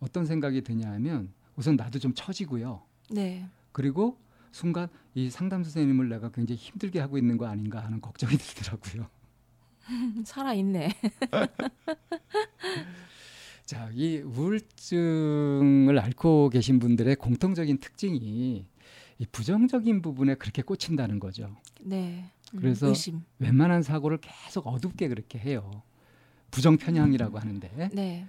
어떤 0.00 0.26
생각이 0.26 0.62
드냐하면 0.62 1.32
우선 1.56 1.76
나도 1.76 1.98
좀 1.98 2.12
처지고요. 2.14 2.82
네, 3.10 3.48
그리고 3.72 4.18
순간 4.52 4.88
이 5.14 5.30
상담 5.30 5.62
선생님을 5.64 6.08
내가 6.08 6.30
굉장히 6.30 6.58
힘들게 6.58 7.00
하고 7.00 7.18
있는 7.18 7.36
거 7.36 7.46
아닌가 7.46 7.84
하는 7.84 8.00
걱정이 8.00 8.36
들더라고요. 8.38 9.08
살아 10.24 10.52
있네. 10.54 10.90
자, 13.66 13.90
이 13.92 14.18
우울증을 14.18 15.98
앓고 15.98 16.50
계신 16.50 16.78
분들의 16.78 17.16
공통적인 17.16 17.78
특징이 17.78 18.64
이 19.18 19.26
부정적인 19.32 20.02
부분에 20.02 20.36
그렇게 20.36 20.62
꽂힌다는 20.62 21.18
거죠. 21.18 21.56
네. 21.80 22.30
음, 22.54 22.60
그래서 22.60 22.86
의심. 22.86 23.22
웬만한 23.40 23.82
사고를 23.82 24.18
계속 24.18 24.68
어둡게 24.68 25.08
그렇게 25.08 25.40
해요. 25.40 25.82
부정 26.52 26.76
편향이라고 26.76 27.38
하는데 27.40 27.90
네, 27.92 28.26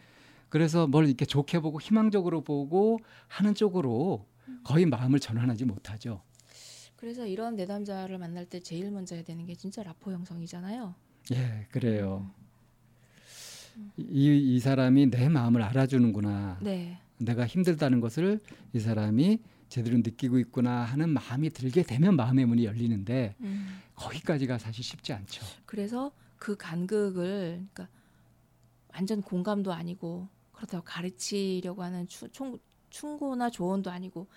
그래서 0.50 0.88
뭘 0.88 1.06
이렇게 1.06 1.24
좋게 1.24 1.60
보고 1.60 1.80
희망적으로 1.80 2.42
보고 2.42 3.00
하는 3.28 3.54
쪽으로 3.54 4.26
거의 4.64 4.88
마음을 4.88 5.20
전환하지 5.20 5.66
못하죠. 5.66 6.24
그래서 6.96 7.28
이런 7.28 7.56
내담자를 7.56 8.18
만날 8.18 8.46
때 8.48 8.60
제일 8.60 8.90
먼저 8.90 9.14
해야 9.14 9.24
되는 9.24 9.46
게 9.46 9.54
진짜 9.54 9.84
라포 9.84 10.12
형성이잖아요. 10.12 10.96
예, 11.34 11.68
그래요. 11.70 12.32
이, 13.98 14.56
이 14.56 14.60
사람이 14.60 15.10
내 15.10 15.30
마음을 15.30 15.62
알아주는구나. 15.62 16.60
네. 16.62 17.00
내가 17.20 17.48
힘들다는 17.48 18.00
것을 18.00 18.40
이 18.74 18.80
사람이 18.80 19.40
제대로 19.70 19.98
느끼고 19.98 20.40
있구나 20.40 20.84
하는 20.84 21.10
마음이 21.10 21.50
들게 21.50 21.84
되면 21.84 22.16
마음의 22.16 22.46
문이 22.46 22.66
열리는데 22.66 23.36
음. 23.42 23.80
거기까지가 23.96 24.58
사실 24.58 24.84
쉽지 24.84 25.14
않죠. 25.14 25.46
그래서 25.66 26.12
그 26.38 26.56
간극을 26.56 27.66
그러니까 27.74 27.88
완전 28.94 29.22
공감도 29.22 29.74
아니고 29.74 30.28
그렇다고 30.52 30.84
가르치려고 30.84 31.84
하는 31.84 32.08
추, 32.08 32.30
총, 32.30 32.58
충고나 32.90 33.50
조언도 33.50 33.92
아니고 33.92 34.28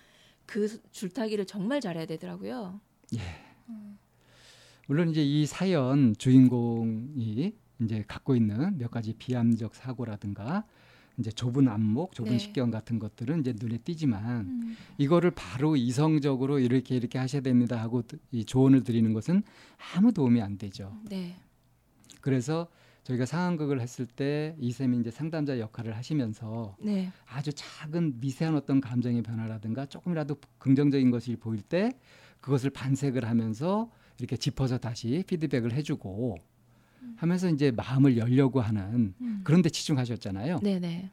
그 0.47 0.81
줄타기를 0.91 1.47
정말 1.47 1.81
잘해야 1.81 2.07
되더라고요. 2.07 2.81
물론 4.87 5.11
이제 5.11 5.23
이 5.23 5.47
사연 5.47 6.15
주인공이 6.17 7.55
이제 7.81 8.05
갖고 8.07 8.35
있는 8.37 8.79
몇 8.79 8.91
가지 8.91 9.13
비암적 9.15 9.75
사고라든가 9.75 10.65
이제 11.19 11.31
좁은 11.31 11.69
안목, 11.69 12.15
좁은 12.15 12.33
네. 12.33 12.39
식견 12.39 12.71
같은 12.71 12.99
것들은 12.99 13.41
이제 13.41 13.55
눈에 13.59 13.79
띄지만 13.79 14.47
음. 14.47 14.77
이거를 14.99 15.33
바로 15.33 15.77
이성적으로 15.77 16.59
이렇게 16.59 16.97
이렇게 16.97 17.19
하셔야 17.19 17.43
됩니다 17.43 17.81
하고 17.81 18.03
이 18.33 18.45
조언을 18.45 18.83
드리는 18.85 19.13
것은 19.13 19.43
아무 19.95 20.13
도움이 20.13 20.41
안 20.41 20.57
되죠. 20.57 20.97
네. 21.09 21.37
그래서 22.21 22.69
저희가 23.05 23.27
상황극을 23.27 23.81
했을 23.81 24.07
때 24.07 24.55
이쌤이 24.59 24.99
이제 24.99 25.11
상담자 25.11 25.59
역할을 25.59 25.97
하시면서 25.97 26.77
네. 26.81 27.11
아주 27.27 27.53
작은 27.53 28.21
미세한 28.21 28.55
어떤 28.55 28.81
감정의 28.81 29.23
변화라든가 29.23 29.87
조금이라도 29.87 30.37
긍정적인 30.59 31.11
것이 31.11 31.37
보일 31.37 31.63
때 31.63 31.93
그것을 32.41 32.71
반색을 32.71 33.25
하면서 33.25 33.91
이렇게 34.19 34.37
짚어서 34.37 34.79
다시 34.79 35.25
피드백을 35.27 35.73
해주고 35.73 36.37
하면서 37.17 37.49
이제 37.51 37.71
마음을 37.71 38.17
열려고 38.17 38.61
하는 38.61 39.15
음. 39.21 39.41
그런 39.45 39.63
데 39.63 39.69
치중하셨잖아요. 39.69 40.61
네, 40.63 40.79
네. 40.79 41.11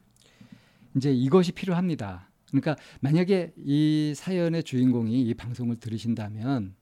이제 0.95 1.13
이것이 1.13 1.51
필요합니다. 1.51 2.29
그러니까 2.47 2.75
만약에 3.01 3.53
이 3.57 4.13
사연의 4.15 4.63
주인공이 4.63 5.21
이 5.21 5.33
방송을 5.33 5.75
들으신다면 5.77 6.75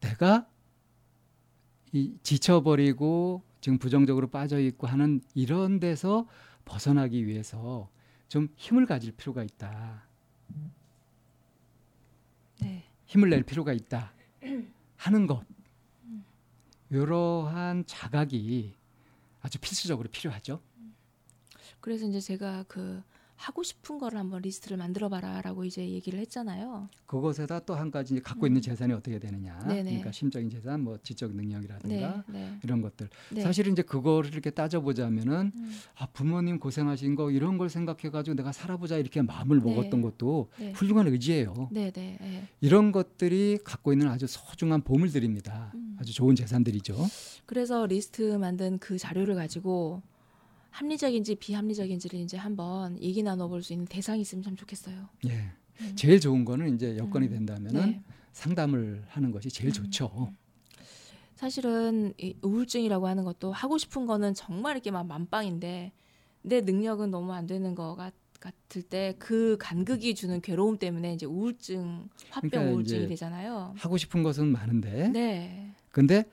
내가 0.00 0.46
이 1.92 2.14
지쳐버리고 2.22 3.42
지금 3.60 3.78
부정적으로 3.78 4.28
빠져 4.28 4.60
있고 4.60 4.86
하는 4.86 5.20
이런 5.34 5.80
데서 5.80 6.28
벗어나기 6.64 7.26
위해서 7.26 7.90
좀 8.28 8.48
힘을 8.56 8.86
가질 8.86 9.12
필요가 9.12 9.42
있다. 9.42 10.04
네. 12.60 12.84
힘을 13.06 13.30
낼 13.30 13.42
필요가 13.42 13.72
있다 13.72 14.12
하는 14.96 15.26
것 15.26 15.44
이러한 16.90 17.84
자각이 17.86 18.74
아주 19.40 19.58
필수적으로 19.58 20.08
필요하죠. 20.08 20.60
그래서 21.80 22.06
이제 22.06 22.20
제가 22.20 22.64
그 22.66 23.02
하고 23.38 23.62
싶은 23.62 23.98
거를 23.98 24.18
한번 24.18 24.42
리스트를 24.42 24.76
만들어 24.76 25.08
봐라라고 25.08 25.64
이제 25.64 25.88
얘기를 25.88 26.18
했잖아요. 26.18 26.88
그것에다 27.06 27.60
또 27.60 27.78
한 27.78 27.92
가지 27.92 28.14
이제 28.14 28.20
갖고 28.20 28.46
있는 28.48 28.60
재산이 28.60 28.92
어떻게 28.92 29.20
되느냐. 29.20 29.56
음. 29.62 29.68
네네. 29.68 29.84
그러니까 29.84 30.10
심적인 30.10 30.50
재산, 30.50 30.82
뭐 30.82 30.98
지적 31.02 31.30
네. 31.30 31.42
능력이라든가 31.42 32.24
네. 32.26 32.58
이런 32.64 32.82
것들. 32.82 33.08
네. 33.32 33.42
사실은 33.42 33.72
이제 33.72 33.82
그거를 33.82 34.32
이렇게 34.32 34.50
따져보자면은 34.50 35.52
음. 35.54 35.78
아 35.96 36.06
부모님 36.06 36.58
고생하신 36.58 37.14
거 37.14 37.30
이런 37.30 37.56
걸 37.58 37.70
생각해가지고 37.70 38.34
내가 38.36 38.50
살아보자 38.50 38.96
이렇게 38.98 39.22
마음을 39.22 39.60
네. 39.62 39.64
먹었던 39.64 40.02
것도 40.02 40.50
네. 40.58 40.72
훌륭한 40.72 41.06
의지예요. 41.06 41.68
네, 41.70 41.92
네. 41.92 42.18
네. 42.20 42.48
이런 42.60 42.90
것들이 42.90 43.58
갖고 43.62 43.92
있는 43.92 44.08
아주 44.08 44.26
소중한 44.26 44.82
보물들입니다. 44.82 45.70
음. 45.76 45.96
아주 46.00 46.12
좋은 46.12 46.34
재산들이죠. 46.34 46.96
그래서 47.46 47.86
리스트 47.86 48.36
만든 48.36 48.78
그 48.78 48.98
자료를 48.98 49.36
가지고 49.36 50.02
합리적인지 50.70 51.36
비합리적인지를 51.36 52.18
이제 52.20 52.36
한번 52.36 53.00
얘기 53.02 53.22
나눠볼 53.22 53.62
수 53.62 53.72
있는 53.72 53.86
대상이 53.86 54.20
있으면 54.20 54.42
참 54.42 54.56
좋겠어요. 54.56 55.08
예. 55.28 55.50
음. 55.80 55.92
제일 55.96 56.20
좋은 56.20 56.44
거는 56.44 56.74
이제 56.74 56.96
여건이 56.96 57.26
음. 57.26 57.30
된다면은 57.30 57.90
네. 57.90 58.02
상담을 58.32 59.04
하는 59.08 59.30
것이 59.30 59.48
제일 59.48 59.70
음. 59.70 59.72
좋죠. 59.72 60.32
사실은 61.34 62.12
이 62.18 62.34
우울증이라고 62.42 63.06
하는 63.06 63.24
것도 63.24 63.52
하고 63.52 63.78
싶은 63.78 64.06
거는 64.06 64.34
정말 64.34 64.74
이렇게 64.74 64.90
막 64.90 65.06
만빵인데 65.06 65.92
내 66.42 66.60
능력은 66.60 67.10
너무 67.10 67.32
안 67.32 67.46
되는 67.46 67.74
거 67.74 67.94
같, 67.94 68.12
같을 68.40 68.82
때 68.82 69.14
그 69.18 69.56
간극이 69.60 70.14
주는 70.14 70.40
괴로움 70.40 70.78
때문에 70.78 71.14
이제 71.14 71.26
우울증, 71.26 72.08
화병 72.30 72.50
그러니까 72.50 72.72
우울증이 72.72 73.08
되잖아요. 73.08 73.74
하고 73.76 73.96
싶은 73.96 74.22
것은 74.22 74.48
많은데 74.48 75.08
네. 75.10 75.74
근데 75.90 76.24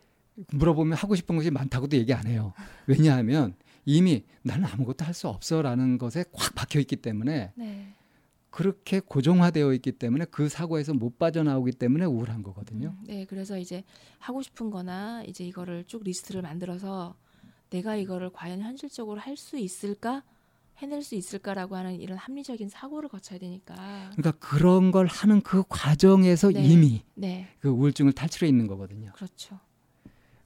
물어보면 0.51 0.97
하고 0.97 1.15
싶은 1.15 1.35
것이 1.35 1.49
많다고도 1.51 1.97
얘기 1.97 2.13
안 2.13 2.27
해요. 2.27 2.53
왜냐하면 2.87 3.55
이미 3.85 4.23
나는 4.41 4.65
아무것도 4.65 5.05
할 5.05 5.13
수 5.13 5.27
없어라는 5.29 5.97
것에 5.97 6.25
꽉 6.33 6.53
박혀 6.55 6.79
있기 6.81 6.97
때문에 6.97 7.53
네. 7.55 7.93
그렇게 8.49 8.99
고정화되어 8.99 9.73
있기 9.73 9.93
때문에 9.93 10.25
그 10.25 10.49
사고에서 10.49 10.93
못 10.93 11.17
빠져나오기 11.19 11.73
때문에 11.73 12.05
우울한 12.05 12.41
거거든요. 12.43 12.95
음, 12.99 13.03
네, 13.05 13.25
그래서 13.25 13.57
이제 13.57 13.83
하고 14.19 14.41
싶은 14.41 14.69
거나 14.71 15.23
이제 15.23 15.43
이거를 15.45 15.83
쭉 15.87 16.03
리스트를 16.03 16.41
만들어서 16.41 17.15
내가 17.69 17.95
이거를 17.95 18.31
과연 18.31 18.61
현실적으로 18.61 19.19
할 19.19 19.37
수 19.37 19.57
있을까? 19.57 20.23
해낼 20.77 21.03
수 21.03 21.15
있을까라고 21.15 21.77
하는 21.77 21.95
이런 22.01 22.17
합리적인 22.17 22.67
사고를 22.67 23.07
거쳐야 23.07 23.39
되니까. 23.39 23.75
그러니까 24.15 24.31
그런 24.39 24.91
걸 24.91 25.05
하는 25.05 25.39
그 25.41 25.63
과정에서 25.69 26.51
네. 26.51 26.65
이미 26.65 27.01
네, 27.13 27.47
그 27.59 27.69
우울증을 27.69 28.11
탈출해 28.11 28.49
있는 28.49 28.67
거거든요. 28.67 29.13
그렇죠. 29.13 29.57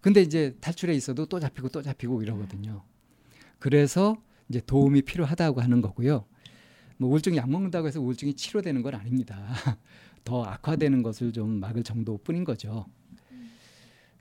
근데 0.01 0.21
이제 0.21 0.55
탈출해 0.61 0.93
있어도 0.93 1.25
또 1.25 1.39
잡히고 1.39 1.69
또 1.69 1.81
잡히고 1.81 2.21
이러거든요. 2.21 2.83
그래서 3.59 4.17
이제 4.49 4.61
도움이 4.65 5.03
필요하다고 5.03 5.61
하는 5.61 5.81
거고요. 5.81 6.25
뭐 6.97 7.09
우울증 7.09 7.35
약 7.35 7.49
먹는다고 7.49 7.87
해서 7.87 8.01
우울증이 8.01 8.33
치료되는 8.33 8.81
건 8.81 8.95
아닙니다. 8.95 9.37
더 10.25 10.43
악화되는 10.43 11.01
것을 11.03 11.31
좀 11.31 11.59
막을 11.59 11.83
정도뿐인 11.83 12.43
거죠. 12.43 12.85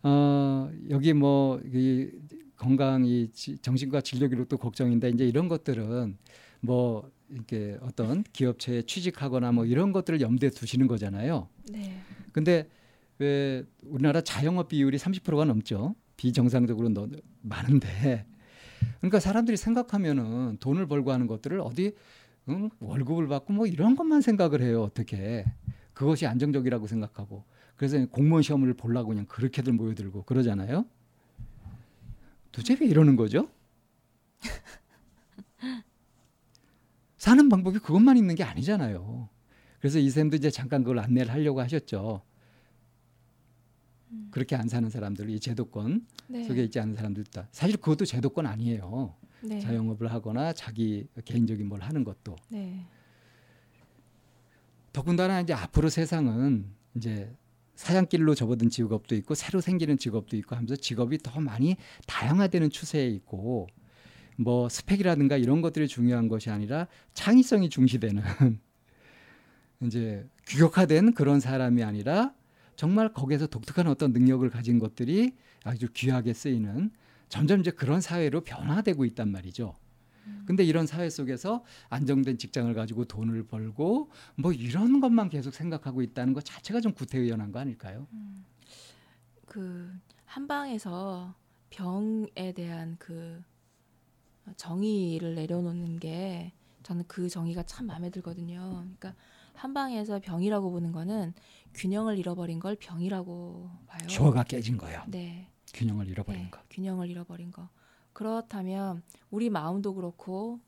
어, 0.02 0.70
여기 0.90 1.12
뭐 1.12 1.60
이 1.72 2.08
건강 2.56 3.04
이 3.04 3.30
지- 3.32 3.56
정신과 3.58 4.00
진료 4.00 4.28
기록도 4.28 4.56
걱정인데 4.58 5.10
이제 5.10 5.24
이런 5.26 5.46
것들은 5.48 6.16
뭐 6.60 7.08
이렇게 7.30 7.76
어떤 7.82 8.24
기업체에 8.32 8.82
취직하거나 8.82 9.52
뭐 9.52 9.64
이런 9.64 9.92
것들을 9.92 10.20
염두에 10.20 10.50
두시는 10.50 10.88
거잖아요. 10.88 11.48
네, 11.70 12.00
근데 12.32 12.68
왜 13.18 13.62
우리나라 13.82 14.20
자영업 14.22 14.68
비율이 14.68 14.98
30%가 14.98 15.44
넘죠. 15.44 15.94
비정상적으로 16.16 16.88
너, 16.88 17.08
많은데. 17.42 18.24
그러니까 18.98 19.20
사람들이 19.20 19.56
생각하면은 19.56 20.58
돈을 20.58 20.86
벌고 20.86 21.12
하는 21.12 21.26
것들을 21.26 21.60
어디 21.60 21.94
응? 22.48 22.70
월급을 22.80 23.28
받고 23.28 23.52
뭐 23.52 23.66
이런 23.66 23.96
것만 23.96 24.20
생각을 24.20 24.62
해요. 24.62 24.82
어떻게 24.82 25.44
그것이 25.92 26.26
안정적이라고 26.26 26.86
생각하고 26.86 27.44
그래서 27.76 28.04
공무원 28.06 28.42
시험을 28.42 28.74
보려고 28.74 29.08
그냥 29.08 29.26
그렇게들 29.26 29.72
모여들고 29.72 30.24
그러잖아요. 30.24 30.84
도대체 32.52 32.76
왜 32.80 32.86
이러는 32.88 33.16
거죠? 33.16 33.48
사는 37.16 37.48
방법이 37.48 37.78
그것만 37.80 38.16
있는 38.16 38.34
게 38.34 38.44
아니잖아요. 38.44 39.28
그래서 39.80 39.98
이 39.98 40.08
쌤도 40.08 40.36
이제 40.36 40.50
잠깐 40.50 40.82
그걸 40.82 40.98
안내를 41.00 41.32
하려고 41.32 41.60
하셨죠. 41.60 42.22
그렇게 44.30 44.56
안 44.56 44.68
사는 44.68 44.88
사람들, 44.88 45.30
이 45.30 45.40
제도권 45.40 46.06
네, 46.28 46.44
속에 46.44 46.64
있지 46.64 46.80
않은 46.80 46.94
사람들다. 46.94 47.48
사실 47.52 47.76
그것도 47.76 48.04
제도권 48.04 48.46
아니에요. 48.46 49.14
네, 49.42 49.60
자영업을 49.60 50.12
하거나 50.12 50.52
자기 50.52 51.06
개인적인 51.24 51.66
뭘 51.68 51.80
하는 51.80 52.04
것도. 52.04 52.36
네, 52.48 52.84
더군다나 54.92 55.40
이제 55.40 55.52
앞으로 55.52 55.88
세상은 55.88 56.66
이제 56.94 57.32
사냥길로 57.76 58.34
접어든 58.34 58.70
직업도 58.70 59.14
있고 59.16 59.36
새로 59.36 59.60
생기는 59.60 59.96
직업도 59.96 60.36
있고 60.38 60.56
하면서 60.56 60.74
직업이 60.74 61.18
더 61.18 61.40
많이 61.40 61.76
다양화되는 62.08 62.70
추세에 62.70 63.06
있고 63.08 63.68
뭐 64.36 64.68
스펙이라든가 64.68 65.36
이런 65.36 65.62
것들이 65.62 65.86
중요한 65.86 66.26
것이 66.26 66.50
아니라 66.50 66.88
창의성이 67.14 67.70
중시되는 67.70 68.22
이제 69.82 70.28
규격화된 70.46 71.14
그런 71.14 71.38
사람이 71.38 71.84
아니라 71.84 72.34
정말 72.78 73.12
거기에서 73.12 73.48
독특한 73.48 73.88
어떤 73.88 74.12
능력을 74.12 74.48
가진 74.50 74.78
것들이 74.78 75.34
아주 75.64 75.88
귀하게 75.92 76.32
쓰이는 76.32 76.92
점점 77.28 77.58
이제 77.58 77.72
그런 77.72 78.00
사회로 78.00 78.42
변화되고 78.42 79.04
있단 79.04 79.32
말이죠. 79.32 79.74
근데 80.46 80.62
이런 80.62 80.86
사회 80.86 81.10
속에서 81.10 81.64
안정된 81.88 82.38
직장을 82.38 82.72
가지고 82.74 83.04
돈을 83.04 83.48
벌고 83.48 84.10
뭐 84.36 84.52
이런 84.52 85.00
것만 85.00 85.28
계속 85.28 85.54
생각하고 85.54 86.02
있다는 86.02 86.34
것 86.34 86.44
자체가 86.44 86.80
좀 86.80 86.92
구태의연한 86.92 87.50
거 87.50 87.58
아닐까요? 87.58 88.06
그 89.44 89.90
한방에서 90.24 91.34
병에 91.70 92.52
대한 92.54 92.94
그 93.00 93.42
정의를 94.56 95.34
내려놓는 95.34 95.98
게 95.98 96.52
저는 96.84 97.04
그 97.08 97.28
정의가 97.28 97.64
참 97.64 97.86
마음에 97.86 98.08
들거든요. 98.08 98.84
그러니까 98.84 99.16
한방에서 99.58 100.20
병이라고 100.20 100.70
보는 100.70 100.92
거는 100.92 101.34
균형을 101.74 102.18
잃어버린 102.18 102.58
걸 102.58 102.76
병이라고 102.76 103.70
봐요. 103.86 104.06
조화가 104.06 104.44
깨진 104.44 104.76
거예요. 104.76 105.02
네. 105.08 105.48
균형을 105.74 106.08
잃어버린 106.08 106.44
네, 106.44 106.50
거. 106.50 106.60
균형을 106.70 107.10
잃어버린 107.10 107.50
거. 107.50 107.68
그렇다면 108.12 109.02
우리 109.30 109.50
마음도 109.50 109.94
그렇고 109.94 110.60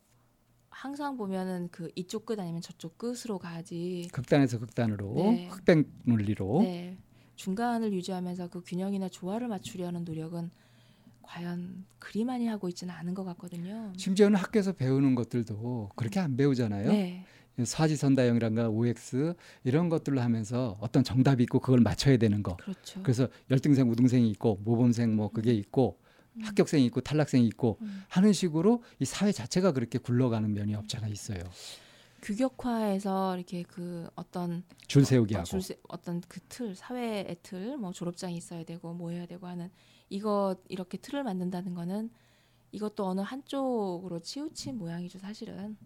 항상 0.68 1.16
보면은 1.16 1.68
그 1.70 1.90
이쪽 1.96 2.26
끝 2.26 2.38
아니면 2.38 2.60
저쪽 2.60 2.96
끝으로 2.96 3.38
가지. 3.38 4.08
극단에서 4.12 4.58
극단으로 4.58 5.14
네. 5.14 5.48
흑백 5.48 5.88
논리로 6.04 6.62
네. 6.62 6.96
중간을 7.36 7.92
유지하면서 7.92 8.48
그 8.48 8.62
균형이나 8.62 9.08
조화를 9.08 9.48
맞추려는 9.48 10.04
노력은 10.04 10.50
과연 11.22 11.86
그리 11.98 12.24
많이 12.24 12.46
하고 12.46 12.68
있지는 12.68 12.92
않은 12.94 13.14
것 13.14 13.24
같거든요. 13.24 13.92
심지어는 13.96 14.36
학교에서 14.36 14.72
배우는 14.72 15.14
것들도 15.14 15.90
그렇게 15.96 16.20
안 16.20 16.36
배우잖아요. 16.36 16.88
네. 16.88 17.24
사지선다형이란가 17.64 18.68
OX 18.68 19.34
이런 19.64 19.88
것들로 19.88 20.20
하면서 20.20 20.76
어떤 20.80 21.04
정답이 21.04 21.42
있고 21.44 21.60
그걸 21.60 21.80
맞춰야 21.80 22.16
되는 22.16 22.42
거. 22.42 22.56
그렇죠. 22.56 23.02
그래서 23.02 23.28
열등생, 23.50 23.90
우등생이 23.90 24.30
있고 24.30 24.60
모범생 24.64 25.14
뭐 25.14 25.30
그게 25.30 25.52
있고 25.52 25.98
음. 26.34 26.42
합격생이 26.42 26.84
있고 26.86 27.00
탈락생이 27.00 27.46
있고 27.48 27.78
음. 27.82 28.04
하는 28.08 28.32
식으로 28.32 28.82
이 28.98 29.04
사회 29.04 29.32
자체가 29.32 29.72
그렇게 29.72 29.98
굴러가는 29.98 30.52
면이 30.52 30.74
없잖아 30.74 31.08
있어요. 31.08 31.42
규격화해서 32.22 33.36
이렇게 33.36 33.62
그 33.62 34.08
어떤 34.14 34.62
줄 34.86 35.04
세우기 35.04 35.34
어, 35.34 35.38
하고. 35.38 35.46
줄세, 35.46 35.78
어떤 35.88 36.20
그 36.28 36.40
틀, 36.48 36.74
사회의 36.74 37.36
틀, 37.42 37.76
뭐 37.78 37.92
졸업장이 37.92 38.36
있어야 38.36 38.64
되고 38.64 38.92
뭐 38.92 39.10
해야 39.10 39.26
되고 39.26 39.46
하는 39.46 39.70
이거 40.10 40.56
이렇게 40.68 40.98
틀을 40.98 41.24
만든다는 41.24 41.74
거는 41.74 42.10
이것도 42.72 43.06
어느 43.06 43.20
한쪽으로 43.20 44.20
치우친 44.20 44.78
모양이죠, 44.78 45.18
사실은. 45.18 45.76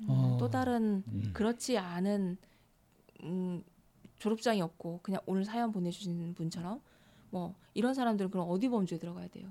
음, 0.00 0.06
어. 0.08 0.36
또 0.38 0.50
다른 0.50 1.02
음. 1.08 1.30
그렇지 1.32 1.78
않은 1.78 2.36
음, 3.22 3.62
졸업장이 4.18 4.60
없고 4.60 5.00
그냥 5.02 5.20
오늘 5.26 5.44
사연 5.44 5.72
보내주신 5.72 6.34
분처럼 6.34 6.80
뭐 7.30 7.54
이런 7.74 7.94
사람들은 7.94 8.30
그럼 8.30 8.46
어디 8.48 8.68
범주에 8.68 8.98
들어가야 8.98 9.28
돼요? 9.28 9.50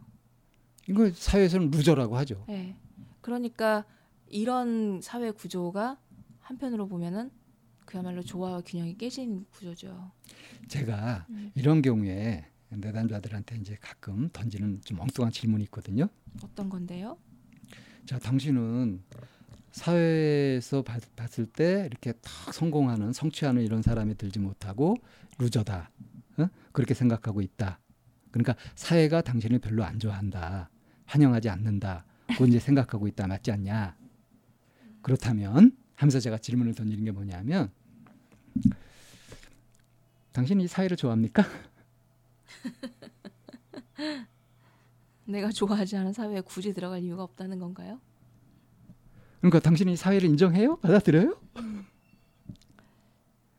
이거 0.88 1.10
사회에서는 1.12 1.72
루저라고 1.72 2.16
하죠. 2.18 2.46
네. 2.48 2.76
그러니까 3.22 3.86
이런 4.28 5.02
사회 5.02 5.32
구조가 5.32 5.98
한편으로 6.40 6.88
보면은 6.88 7.32
그야말로 7.86 8.22
조화와 8.22 8.62
균형이 8.62 8.98
깨진 8.98 9.46
구조죠. 9.52 10.12
제가 10.68 11.26
음. 11.30 11.52
이런 11.56 11.82
경우에 11.82 12.46
내담자들한테 12.70 13.58
이제 13.58 13.78
가끔 13.80 14.30
던지는 14.34 14.82
좀 14.82 15.00
엉뚱한 15.00 15.32
질문이 15.32 15.64
있거든요. 15.66 16.08
어떤 16.44 16.70
건데요? 16.70 17.18
자, 18.06 18.20
당신은 18.20 19.04
사회에서 19.76 20.84
봤, 20.84 21.02
봤을 21.18 21.46
때 21.46 21.86
이렇게 21.86 22.14
딱 22.14 22.54
성공하는 22.54 23.12
성취하는 23.12 23.62
이런 23.62 23.82
사람이 23.82 24.16
들지 24.16 24.40
못하고 24.40 24.96
루저다. 25.38 25.92
어? 26.38 26.48
그렇게 26.72 26.94
생각하고 26.94 27.42
있다. 27.42 27.80
그러니까 28.32 28.56
사회가 28.76 29.22
당신을 29.22 29.60
별로 29.60 29.84
안 29.84 30.00
좋아한다. 30.00 30.70
환영하지 31.06 31.50
않는다. 31.50 32.06
그건 32.28 32.48
이제 32.48 32.60
생각하고 32.60 33.08
있다. 33.08 33.28
맞지 33.28 33.52
않냐? 33.52 33.98
그렇다면 35.02 35.76
하면서 35.96 36.22
제가 36.22 36.38
질문을 36.38 36.74
던지는 36.74 37.04
게 37.04 37.12
뭐냐면 37.12 37.70
당신이 40.32 40.64
이 40.64 40.68
사회를 40.68 40.96
좋아합니까? 40.96 41.44
내가 45.26 45.52
좋아하지 45.52 45.98
않은 45.98 46.14
사회에 46.14 46.40
굳이 46.42 46.74
들어갈 46.74 47.04
이유가 47.04 47.24
없다는 47.24 47.60
건가요? 47.60 48.00
그러니까 49.40 49.60
당신이 49.60 49.94
이 49.94 49.96
사회를 49.96 50.28
인정해요? 50.30 50.78
받아들여요? 50.78 51.36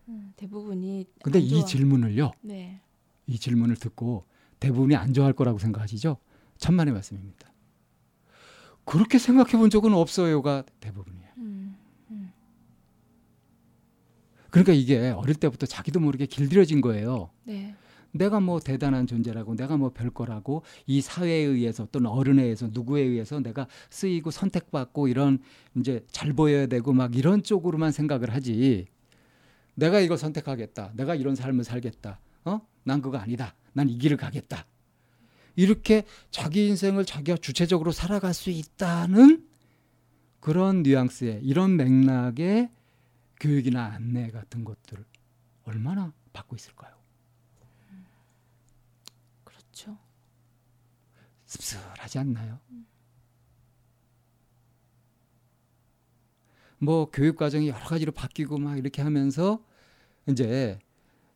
음, 0.09 0.33
대부분이 0.37 1.07
근데 1.23 1.39
안 1.39 1.45
이. 1.45 1.67
질문을요. 1.67 2.33
네. 2.43 2.81
이 3.27 3.39
질문을 3.39 3.77
듣고 3.77 4.25
대부분이 4.61 4.95
안 4.97 5.13
좋아할 5.13 5.33
거라고 5.33 5.59
생각하시죠? 5.59 6.17
천만의 6.59 6.95
말씀입니다. 6.95 7.53
그렇게 8.85 9.19
생각해 9.19 9.53
본 9.53 9.69
적은 9.69 9.93
없어요가 9.95 10.65
대부분이에요. 10.81 11.27
음, 11.39 11.77
음, 12.11 12.33
그러니까 14.51 14.73
이게 14.73 15.11
어릴 15.11 15.35
때부터 15.35 15.67
자기도 15.67 15.99
모르게 16.01 16.27
길들여진 16.27 16.81
거예요. 16.81 17.31
네. 17.45 17.75
내가 18.17 18.41
뭐 18.41 18.61
대단한 18.61 19.07
존재라고 19.07 19.55
내가 19.57 19.77
뭐 19.77 19.91
별거라고 19.91 20.63
이 20.87 21.01
사회에 21.01 21.37
의해서 21.45 21.87
또는 21.91 22.11
어른에 22.11 22.43
의해서 22.43 22.69
누구에 22.71 23.03
의해서 23.03 23.41
내가 23.41 23.67
쓰이고 23.91 24.31
선택받고 24.31 25.09
이런 25.09 25.39
이제 25.77 26.05
잘 26.11 26.33
보여야 26.33 26.67
되고 26.67 26.93
막 26.93 27.17
이런 27.17 27.43
쪽으로만 27.43 27.93
생각을 27.93 28.35
하지. 28.35 28.87
내가 29.75 30.01
이거 30.01 30.17
선택하겠다. 30.17 30.93
내가 30.95 31.15
이런 31.15 31.35
삶을 31.35 31.65
살겠다. 31.65 32.19
어? 32.45 32.61
난 32.85 33.03
그거 33.03 33.19
아니다. 33.19 33.55
난 33.73 33.89
이 33.91 33.99
길을 33.99 34.17
가겠다. 34.17 34.67
이렇게 35.55 36.05
자기 36.31 36.67
인생을 36.69 37.05
자기가 37.05 37.39
주체적으로 37.39 37.93
살아갈 37.93 38.35
수 38.35 38.51
있다는 38.51 39.47
그런 40.41 40.83
뉘앙스의 40.83 41.41
이런 41.43 41.77
맥락의 41.77 42.71
교육이나 43.41 43.85
안내 43.85 44.31
같은 44.31 44.65
것들을 44.65 45.05
얼마나 45.65 46.13
받고 46.33 46.57
있을까요? 46.57 46.96
그렇죠. 49.77 49.99
씁쓸하지 51.45 52.19
않나요? 52.19 52.59
뭐 56.79 57.11
교육 57.11 57.37
과정이 57.37 57.69
여러 57.69 57.79
가지로 57.81 58.13
바뀌고 58.13 58.59
막 58.59 58.79
이렇게 58.79 59.03
하면서 59.03 59.63
이제 60.29 60.79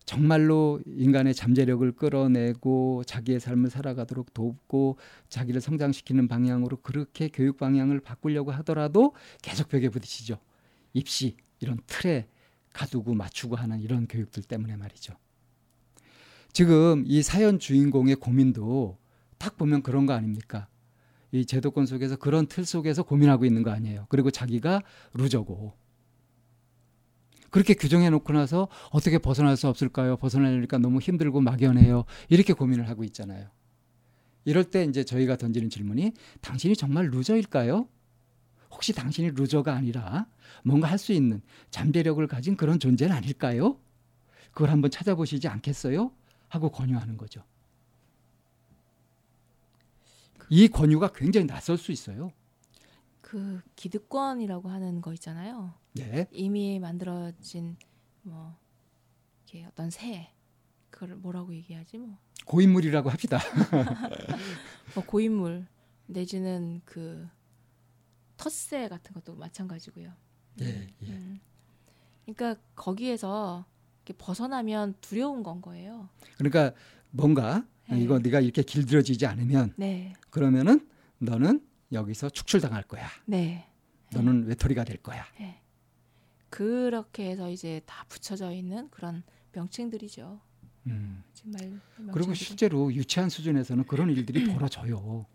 정말로 0.06 0.80
인간의 0.86 1.34
잠재력을 1.34 1.92
끌어내고 1.92 3.04
자기의 3.04 3.40
삶을 3.40 3.68
살아가도록 3.70 4.32
돕고 4.32 4.96
자기를 5.28 5.60
성장시키는 5.60 6.26
방향으로 6.26 6.78
그렇게 6.78 7.28
교육 7.28 7.58
방향을 7.58 8.00
바꾸려고 8.00 8.50
하더라도 8.52 9.14
계속 9.42 9.68
벽에 9.68 9.90
부딪히죠. 9.90 10.38
입시 10.94 11.36
이런 11.60 11.78
틀에 11.86 12.26
가두고 12.72 13.14
맞추고 13.14 13.56
하는 13.56 13.80
이런 13.80 14.06
교육들 14.06 14.42
때문에 14.42 14.76
말이죠. 14.76 15.14
지금 16.52 17.04
이 17.06 17.22
사연 17.22 17.58
주인공의 17.58 18.16
고민도 18.16 18.98
딱 19.38 19.56
보면 19.56 19.82
그런 19.82 20.06
거 20.06 20.12
아닙니까? 20.12 20.68
이 21.32 21.46
제도권 21.46 21.86
속에서 21.86 22.16
그런 22.16 22.46
틀 22.46 22.64
속에서 22.64 23.02
고민하고 23.04 23.44
있는 23.44 23.62
거 23.62 23.70
아니에요. 23.70 24.06
그리고 24.08 24.30
자기가 24.30 24.82
루저고. 25.14 25.74
그렇게 27.50 27.74
규정해 27.74 28.10
놓고 28.10 28.32
나서 28.32 28.68
어떻게 28.90 29.18
벗어날 29.18 29.56
수 29.56 29.68
없을까요? 29.68 30.16
벗어나려니까 30.16 30.78
너무 30.78 31.00
힘들고 31.00 31.40
막연해요. 31.40 32.04
이렇게 32.28 32.52
고민을 32.52 32.88
하고 32.88 33.04
있잖아요. 33.04 33.48
이럴 34.44 34.64
때 34.64 34.84
이제 34.84 35.04
저희가 35.04 35.36
던지는 35.36 35.68
질문이 35.70 36.12
당신이 36.40 36.76
정말 36.76 37.06
루저일까요? 37.06 37.88
혹시 38.70 38.92
당신이 38.92 39.30
루저가 39.32 39.72
아니라 39.74 40.26
뭔가 40.64 40.88
할 40.88 40.98
수 40.98 41.12
있는 41.12 41.42
잠재력을 41.70 42.24
가진 42.26 42.56
그런 42.56 42.78
존재는 42.78 43.14
아닐까요? 43.14 43.78
그걸 44.52 44.70
한번 44.70 44.90
찾아보시지 44.90 45.48
않겠어요? 45.48 46.12
하고 46.50 46.70
권유하는 46.70 47.16
거죠. 47.16 47.42
이 50.50 50.68
권유가 50.68 51.12
굉장히 51.12 51.46
낯설 51.46 51.78
수 51.78 51.92
있어요. 51.92 52.32
그 53.20 53.60
기득권이라고 53.76 54.68
하는 54.68 55.00
거 55.00 55.12
있잖아요. 55.14 55.72
네. 55.92 56.26
이미 56.32 56.80
만들어진 56.80 57.76
뭐 58.22 58.56
이렇게 59.44 59.64
어떤 59.66 59.90
새 59.90 60.32
그걸 60.90 61.14
뭐라고 61.14 61.54
얘기하지 61.54 61.98
뭐, 61.98 62.18
고인물이라고 62.46 63.10
합시다. 63.10 63.38
뭐 64.96 65.04
고인물 65.04 65.68
내지는 66.06 66.82
그 66.84 67.28
텃새 68.36 68.88
같은 68.88 69.14
것도 69.14 69.36
마찬가지고요. 69.36 70.12
예, 70.62 70.88
예. 71.02 71.06
음. 71.06 71.40
그러니까 72.24 72.60
거기에서 72.74 73.64
벗어나면 74.16 74.94
두려운 75.00 75.42
건 75.42 75.60
거예요. 75.60 76.08
그러니까 76.38 76.72
뭔가 77.10 77.64
네. 77.88 78.00
이거 78.00 78.18
네가 78.18 78.40
이렇게 78.40 78.62
길들여지지 78.62 79.26
않으면 79.26 79.74
네, 79.76 80.12
그러면은 80.30 80.86
너는 81.18 81.66
여기서 81.92 82.30
축출당할 82.30 82.84
거야. 82.84 83.08
네, 83.26 83.66
너는 84.12 84.46
외톨이가 84.46 84.84
될 84.84 84.96
거야. 84.98 85.24
네. 85.38 85.60
그렇게 86.48 87.30
해서 87.30 87.50
이제 87.50 87.80
다 87.86 88.04
붙여져 88.08 88.52
있는 88.52 88.88
그런 88.90 89.22
명칭들이죠. 89.52 90.40
음. 90.86 91.22
정말 91.34 91.80
그리고 91.96 92.12
명칭들이. 92.12 92.34
실제로 92.34 92.92
유치한 92.92 93.28
수준에서는 93.28 93.84
그런 93.84 94.10
일들이 94.10 94.44
벌어져요. 94.52 95.26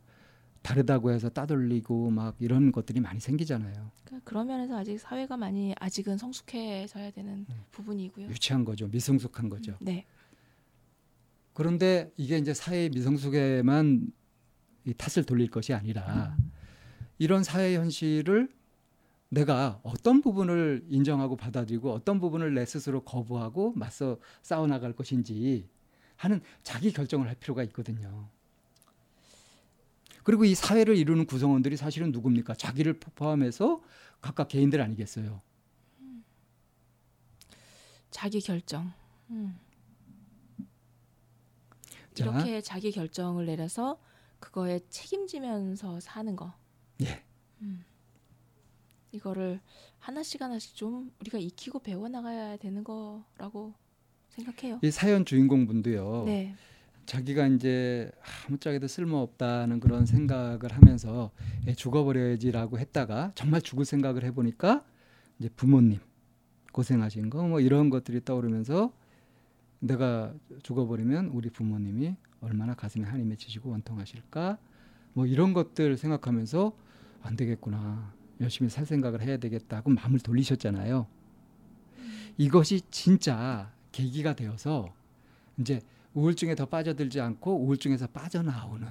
다르다고 0.65 1.11
해서 1.11 1.29
따돌리고 1.29 2.09
막 2.09 2.35
이런 2.39 2.71
것들이 2.71 2.99
많이 2.99 3.19
생기잖아요. 3.19 3.91
그러니까 4.03 4.27
그런 4.27 4.47
면에서 4.47 4.75
아직 4.75 4.97
사회가 4.97 5.37
많이 5.37 5.75
아직은 5.79 6.17
성숙해져야 6.17 7.11
되는 7.11 7.45
음. 7.47 7.63
부분이고요. 7.71 8.29
유치한 8.29 8.65
거죠. 8.65 8.87
미성숙한 8.87 9.49
거죠. 9.49 9.77
네, 9.79 10.05
그런데 11.53 12.11
이게 12.17 12.39
이제 12.39 12.55
사회 12.55 12.89
미성숙에만 12.89 14.11
이 14.85 14.93
탓을 14.95 15.23
돌릴 15.23 15.51
것이 15.51 15.71
아니라 15.73 16.35
이런 17.19 17.43
사회 17.43 17.75
현실을 17.75 18.49
내가 19.29 19.79
어떤 19.83 20.21
부분을 20.21 20.83
인정하고 20.89 21.35
받아들이고 21.35 21.91
어떤 21.91 22.19
부분을 22.19 22.55
내 22.55 22.65
스스로 22.65 23.03
거부하고 23.03 23.73
맞서 23.75 24.17
싸워 24.41 24.65
나갈 24.65 24.93
것인지 24.93 25.69
하는 26.15 26.41
자기 26.63 26.91
결정을 26.91 27.27
할 27.27 27.35
필요가 27.35 27.61
있거든요. 27.63 28.29
그리고 30.25 30.43
이 30.43 30.55
사회를 30.55 30.97
이루는 30.97 31.27
구성원들이 31.27 31.77
사실은 31.77 32.11
누굽니까? 32.11 32.55
자기를 32.55 32.99
포함해서 32.99 33.79
각각 34.19 34.47
개인들 34.47 34.81
아니겠어요. 34.81 35.39
자기 38.09 38.41
결정. 38.41 38.91
음. 39.29 39.55
자. 42.15 42.25
이렇게 42.25 42.59
자기 42.61 42.91
결정을 42.91 43.45
내려서 43.45 44.01
그거에 44.39 44.79
책임지면서 44.89 45.99
사는 45.99 46.35
거. 46.35 46.53
예. 47.01 47.23
음. 47.61 47.85
이거를 49.11 49.61
하나씩 49.99 50.41
하나씩 50.41 50.73
좀 50.75 51.11
우리가 51.19 51.37
익히고 51.37 51.79
배워 51.79 52.09
나가야 52.09 52.57
되는 52.57 52.83
거라고 52.83 53.75
생각해요. 54.29 54.79
이 54.81 54.89
사연 54.89 55.23
주인공 55.23 55.67
분도요. 55.67 56.23
네. 56.25 56.55
자기가 57.05 57.47
이제 57.47 58.11
아무짝에도 58.47 58.87
쓸모없다는 58.87 59.79
그런 59.79 60.05
생각을 60.05 60.71
하면서 60.71 61.31
예, 61.67 61.73
죽어버려야지라고 61.73 62.79
했다가 62.79 63.31
정말 63.35 63.61
죽을 63.61 63.85
생각을 63.85 64.23
해보니까 64.23 64.83
이제 65.39 65.49
부모님 65.55 65.99
고생하신 66.71 67.29
거 67.29 67.47
뭐 67.47 67.59
이런 67.59 67.89
것들이 67.89 68.23
떠오르면서 68.25 68.91
내가 69.79 70.33
죽어버리면 70.63 71.27
우리 71.27 71.49
부모님이 71.49 72.15
얼마나 72.41 72.73
가슴에 72.73 73.05
한이 73.05 73.23
맺히시고 73.23 73.69
원통하실까 73.69 74.57
뭐 75.13 75.25
이런 75.25 75.53
것들 75.53 75.97
생각하면서 75.97 76.75
안 77.21 77.35
되겠구나 77.35 78.13
열심히 78.41 78.69
살 78.69 78.85
생각을 78.85 79.21
해야 79.21 79.37
되겠다고 79.37 79.89
마음을 79.91 80.19
돌리셨잖아요. 80.19 81.07
이것이 82.37 82.81
진짜 82.91 83.71
계기가 83.91 84.35
되어서 84.35 84.93
이제 85.57 85.81
우울증에 86.15 86.55
더 86.55 86.65
빠져들지 86.65 87.21
않고 87.21 87.59
우울증에서 87.65 88.07
빠져나오는 88.07 88.87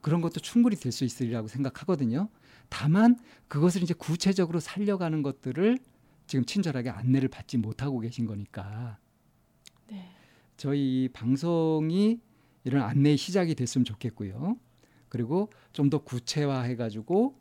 그런 0.00 0.22
것도 0.22 0.40
충분히 0.40 0.76
될 0.76 0.92
수 0.92 1.04
있으리라고 1.04 1.48
생각하거든요. 1.48 2.28
다만 2.70 3.18
그것을 3.48 3.82
이제 3.82 3.92
구체적으로 3.92 4.60
살려가는 4.60 5.22
것들을 5.22 5.78
지금 6.26 6.44
친절하게 6.46 6.88
안내를 6.90 7.28
받지 7.28 7.58
못하고 7.58 7.98
계신 8.00 8.24
거니까 8.26 8.98
네. 9.88 10.08
저희 10.56 11.08
방송이 11.12 12.20
이런 12.64 12.82
안내의 12.82 13.16
시작이 13.18 13.54
됐으면 13.54 13.84
좋겠고요. 13.84 14.56
그리고 15.08 15.50
좀 15.72 15.90
더 15.90 15.98
구체화해 15.98 16.76
가지고 16.76 17.34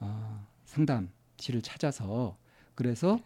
어, 0.00 0.46
상담실을 0.64 1.60
찾아서 1.62 2.38
그래서 2.74 3.20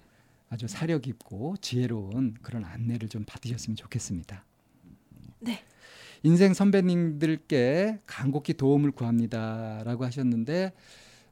아주 0.49 0.67
사려 0.67 0.99
깊고 0.99 1.57
지혜로운 1.61 2.35
그런 2.43 2.65
안내를 2.65 3.09
좀 3.09 3.25
받으셨으면 3.25 3.77
좋겠습니다. 3.77 4.45
네. 5.47 5.63
인생 6.23 6.55
선배님들께 6.55 8.01
간곡히 8.07 8.55
도움을 8.55 8.91
구합니다라고 8.93 10.05
하셨는데 10.05 10.73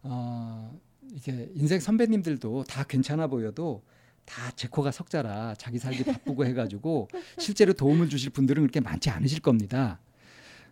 어, 0.02 0.78
이게 1.12 1.48
인생 1.54 1.80
선배님들도 1.80 2.64
다 2.64 2.84
괜찮아 2.84 3.26
보여도 3.26 3.82
다 4.24 4.52
제 4.56 4.68
코가 4.68 4.90
석자라 4.90 5.54
자기 5.56 5.78
살기 5.78 6.04
바쁘고 6.04 6.46
해가지고 6.46 7.08
실제로 7.38 7.72
도움을 7.72 8.08
주실 8.08 8.30
분들은 8.30 8.62
그렇게 8.62 8.80
많지 8.80 9.10
않으실 9.10 9.40
겁니다. 9.40 10.00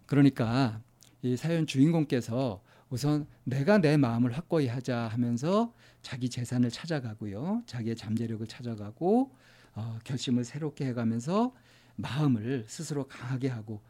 그러니까 0.06 0.80
이 1.22 1.36
사연 1.36 1.66
주인공께서 1.66 2.62
우선 2.90 3.26
내가 3.44 3.78
내 3.78 3.96
마음을 3.96 4.32
확고히 4.32 4.68
하자 4.68 5.08
하면서 5.08 5.72
자기 6.02 6.28
재산을 6.28 6.70
찾아가고요. 6.70 7.62
자기의 7.66 7.96
잠재력을 7.96 8.46
찾아가고 8.46 9.34
어, 9.74 9.98
결심을 10.04 10.44
새롭게 10.44 10.86
해가면서 10.86 11.54
마음을 11.96 12.64
스스로 12.68 13.06
강하게 13.06 13.48
하고 13.48 13.80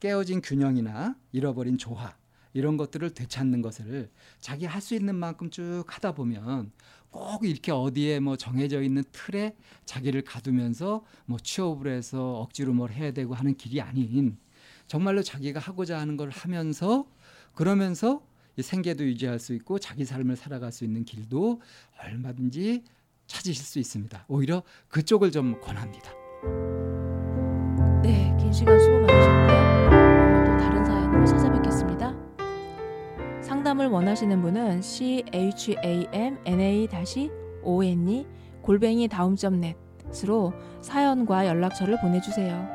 깨어진 0.00 0.40
균형이나 0.40 1.16
잃어버린 1.32 1.78
조화 1.78 2.16
이런 2.52 2.76
것들을 2.76 3.10
되찾는 3.10 3.62
것을 3.62 4.10
자기 4.40 4.66
할 4.66 4.80
수 4.80 4.94
있는 4.94 5.14
만큼 5.14 5.50
쭉 5.50 5.84
하다 5.86 6.12
보면 6.12 6.72
꼭 7.10 7.44
이렇게 7.44 7.70
어디에 7.72 8.20
뭐 8.20 8.36
정해져 8.36 8.82
있는 8.82 9.04
틀에 9.12 9.54
자기를 9.84 10.22
가두면서 10.22 11.04
뭐 11.26 11.38
취업을 11.38 11.92
해서 11.92 12.40
억지로 12.40 12.72
뭘 12.72 12.90
해야 12.92 13.12
되고 13.12 13.34
하는 13.34 13.56
길이 13.56 13.80
아닌 13.80 14.38
정말로 14.86 15.22
자기가 15.22 15.60
하고자 15.60 15.98
하는 16.00 16.16
걸 16.16 16.30
하면서 16.30 17.06
그러면서 17.54 18.24
이 18.56 18.62
생계도 18.62 19.04
유지할 19.04 19.38
수 19.38 19.54
있고 19.54 19.78
자기 19.78 20.04
삶을 20.04 20.36
살아갈 20.36 20.72
수 20.72 20.84
있는 20.84 21.04
길도 21.04 21.60
얼마든지 22.02 22.84
찾으실 23.26 23.64
수 23.64 23.78
있습니다. 23.78 24.24
오히려 24.28 24.62
그쪽을 24.88 25.30
좀 25.30 25.60
권합니다. 25.60 26.10
시간 28.60 28.78
수고 28.78 29.00
많으셨고요. 29.00 29.48
또 30.44 30.58
다른 30.58 30.84
사연으로 30.84 31.24
찾아뵙겠습니다. 31.24 32.14
상담을 33.40 33.86
원하시는 33.86 34.42
분은 34.42 34.82
c 34.82 35.24
h 35.32 35.76
a 35.82 36.06
m 36.12 36.36
n 36.44 36.60
a 36.60 36.86
o 37.62 37.82
n 37.82 38.06
e 38.06 38.26
골뱅이 38.60 39.08
다음점넷으로 39.08 40.52
사연과 40.82 41.46
연락처를 41.46 41.98
보내주세요. 42.02 42.68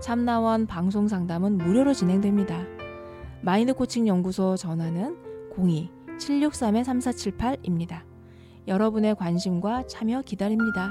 참나원 0.00 0.66
방송 0.66 1.06
상담은 1.06 1.58
무료로 1.58 1.94
진행됩니다. 1.94 2.64
마인드 3.40 3.72
코칭 3.72 4.08
연구소 4.08 4.56
전화는 4.56 5.16
02-763-3478입니다. 6.18 8.00
여러분의 8.66 9.14
관심과 9.14 9.86
참여 9.86 10.22
기다립니다. 10.22 10.90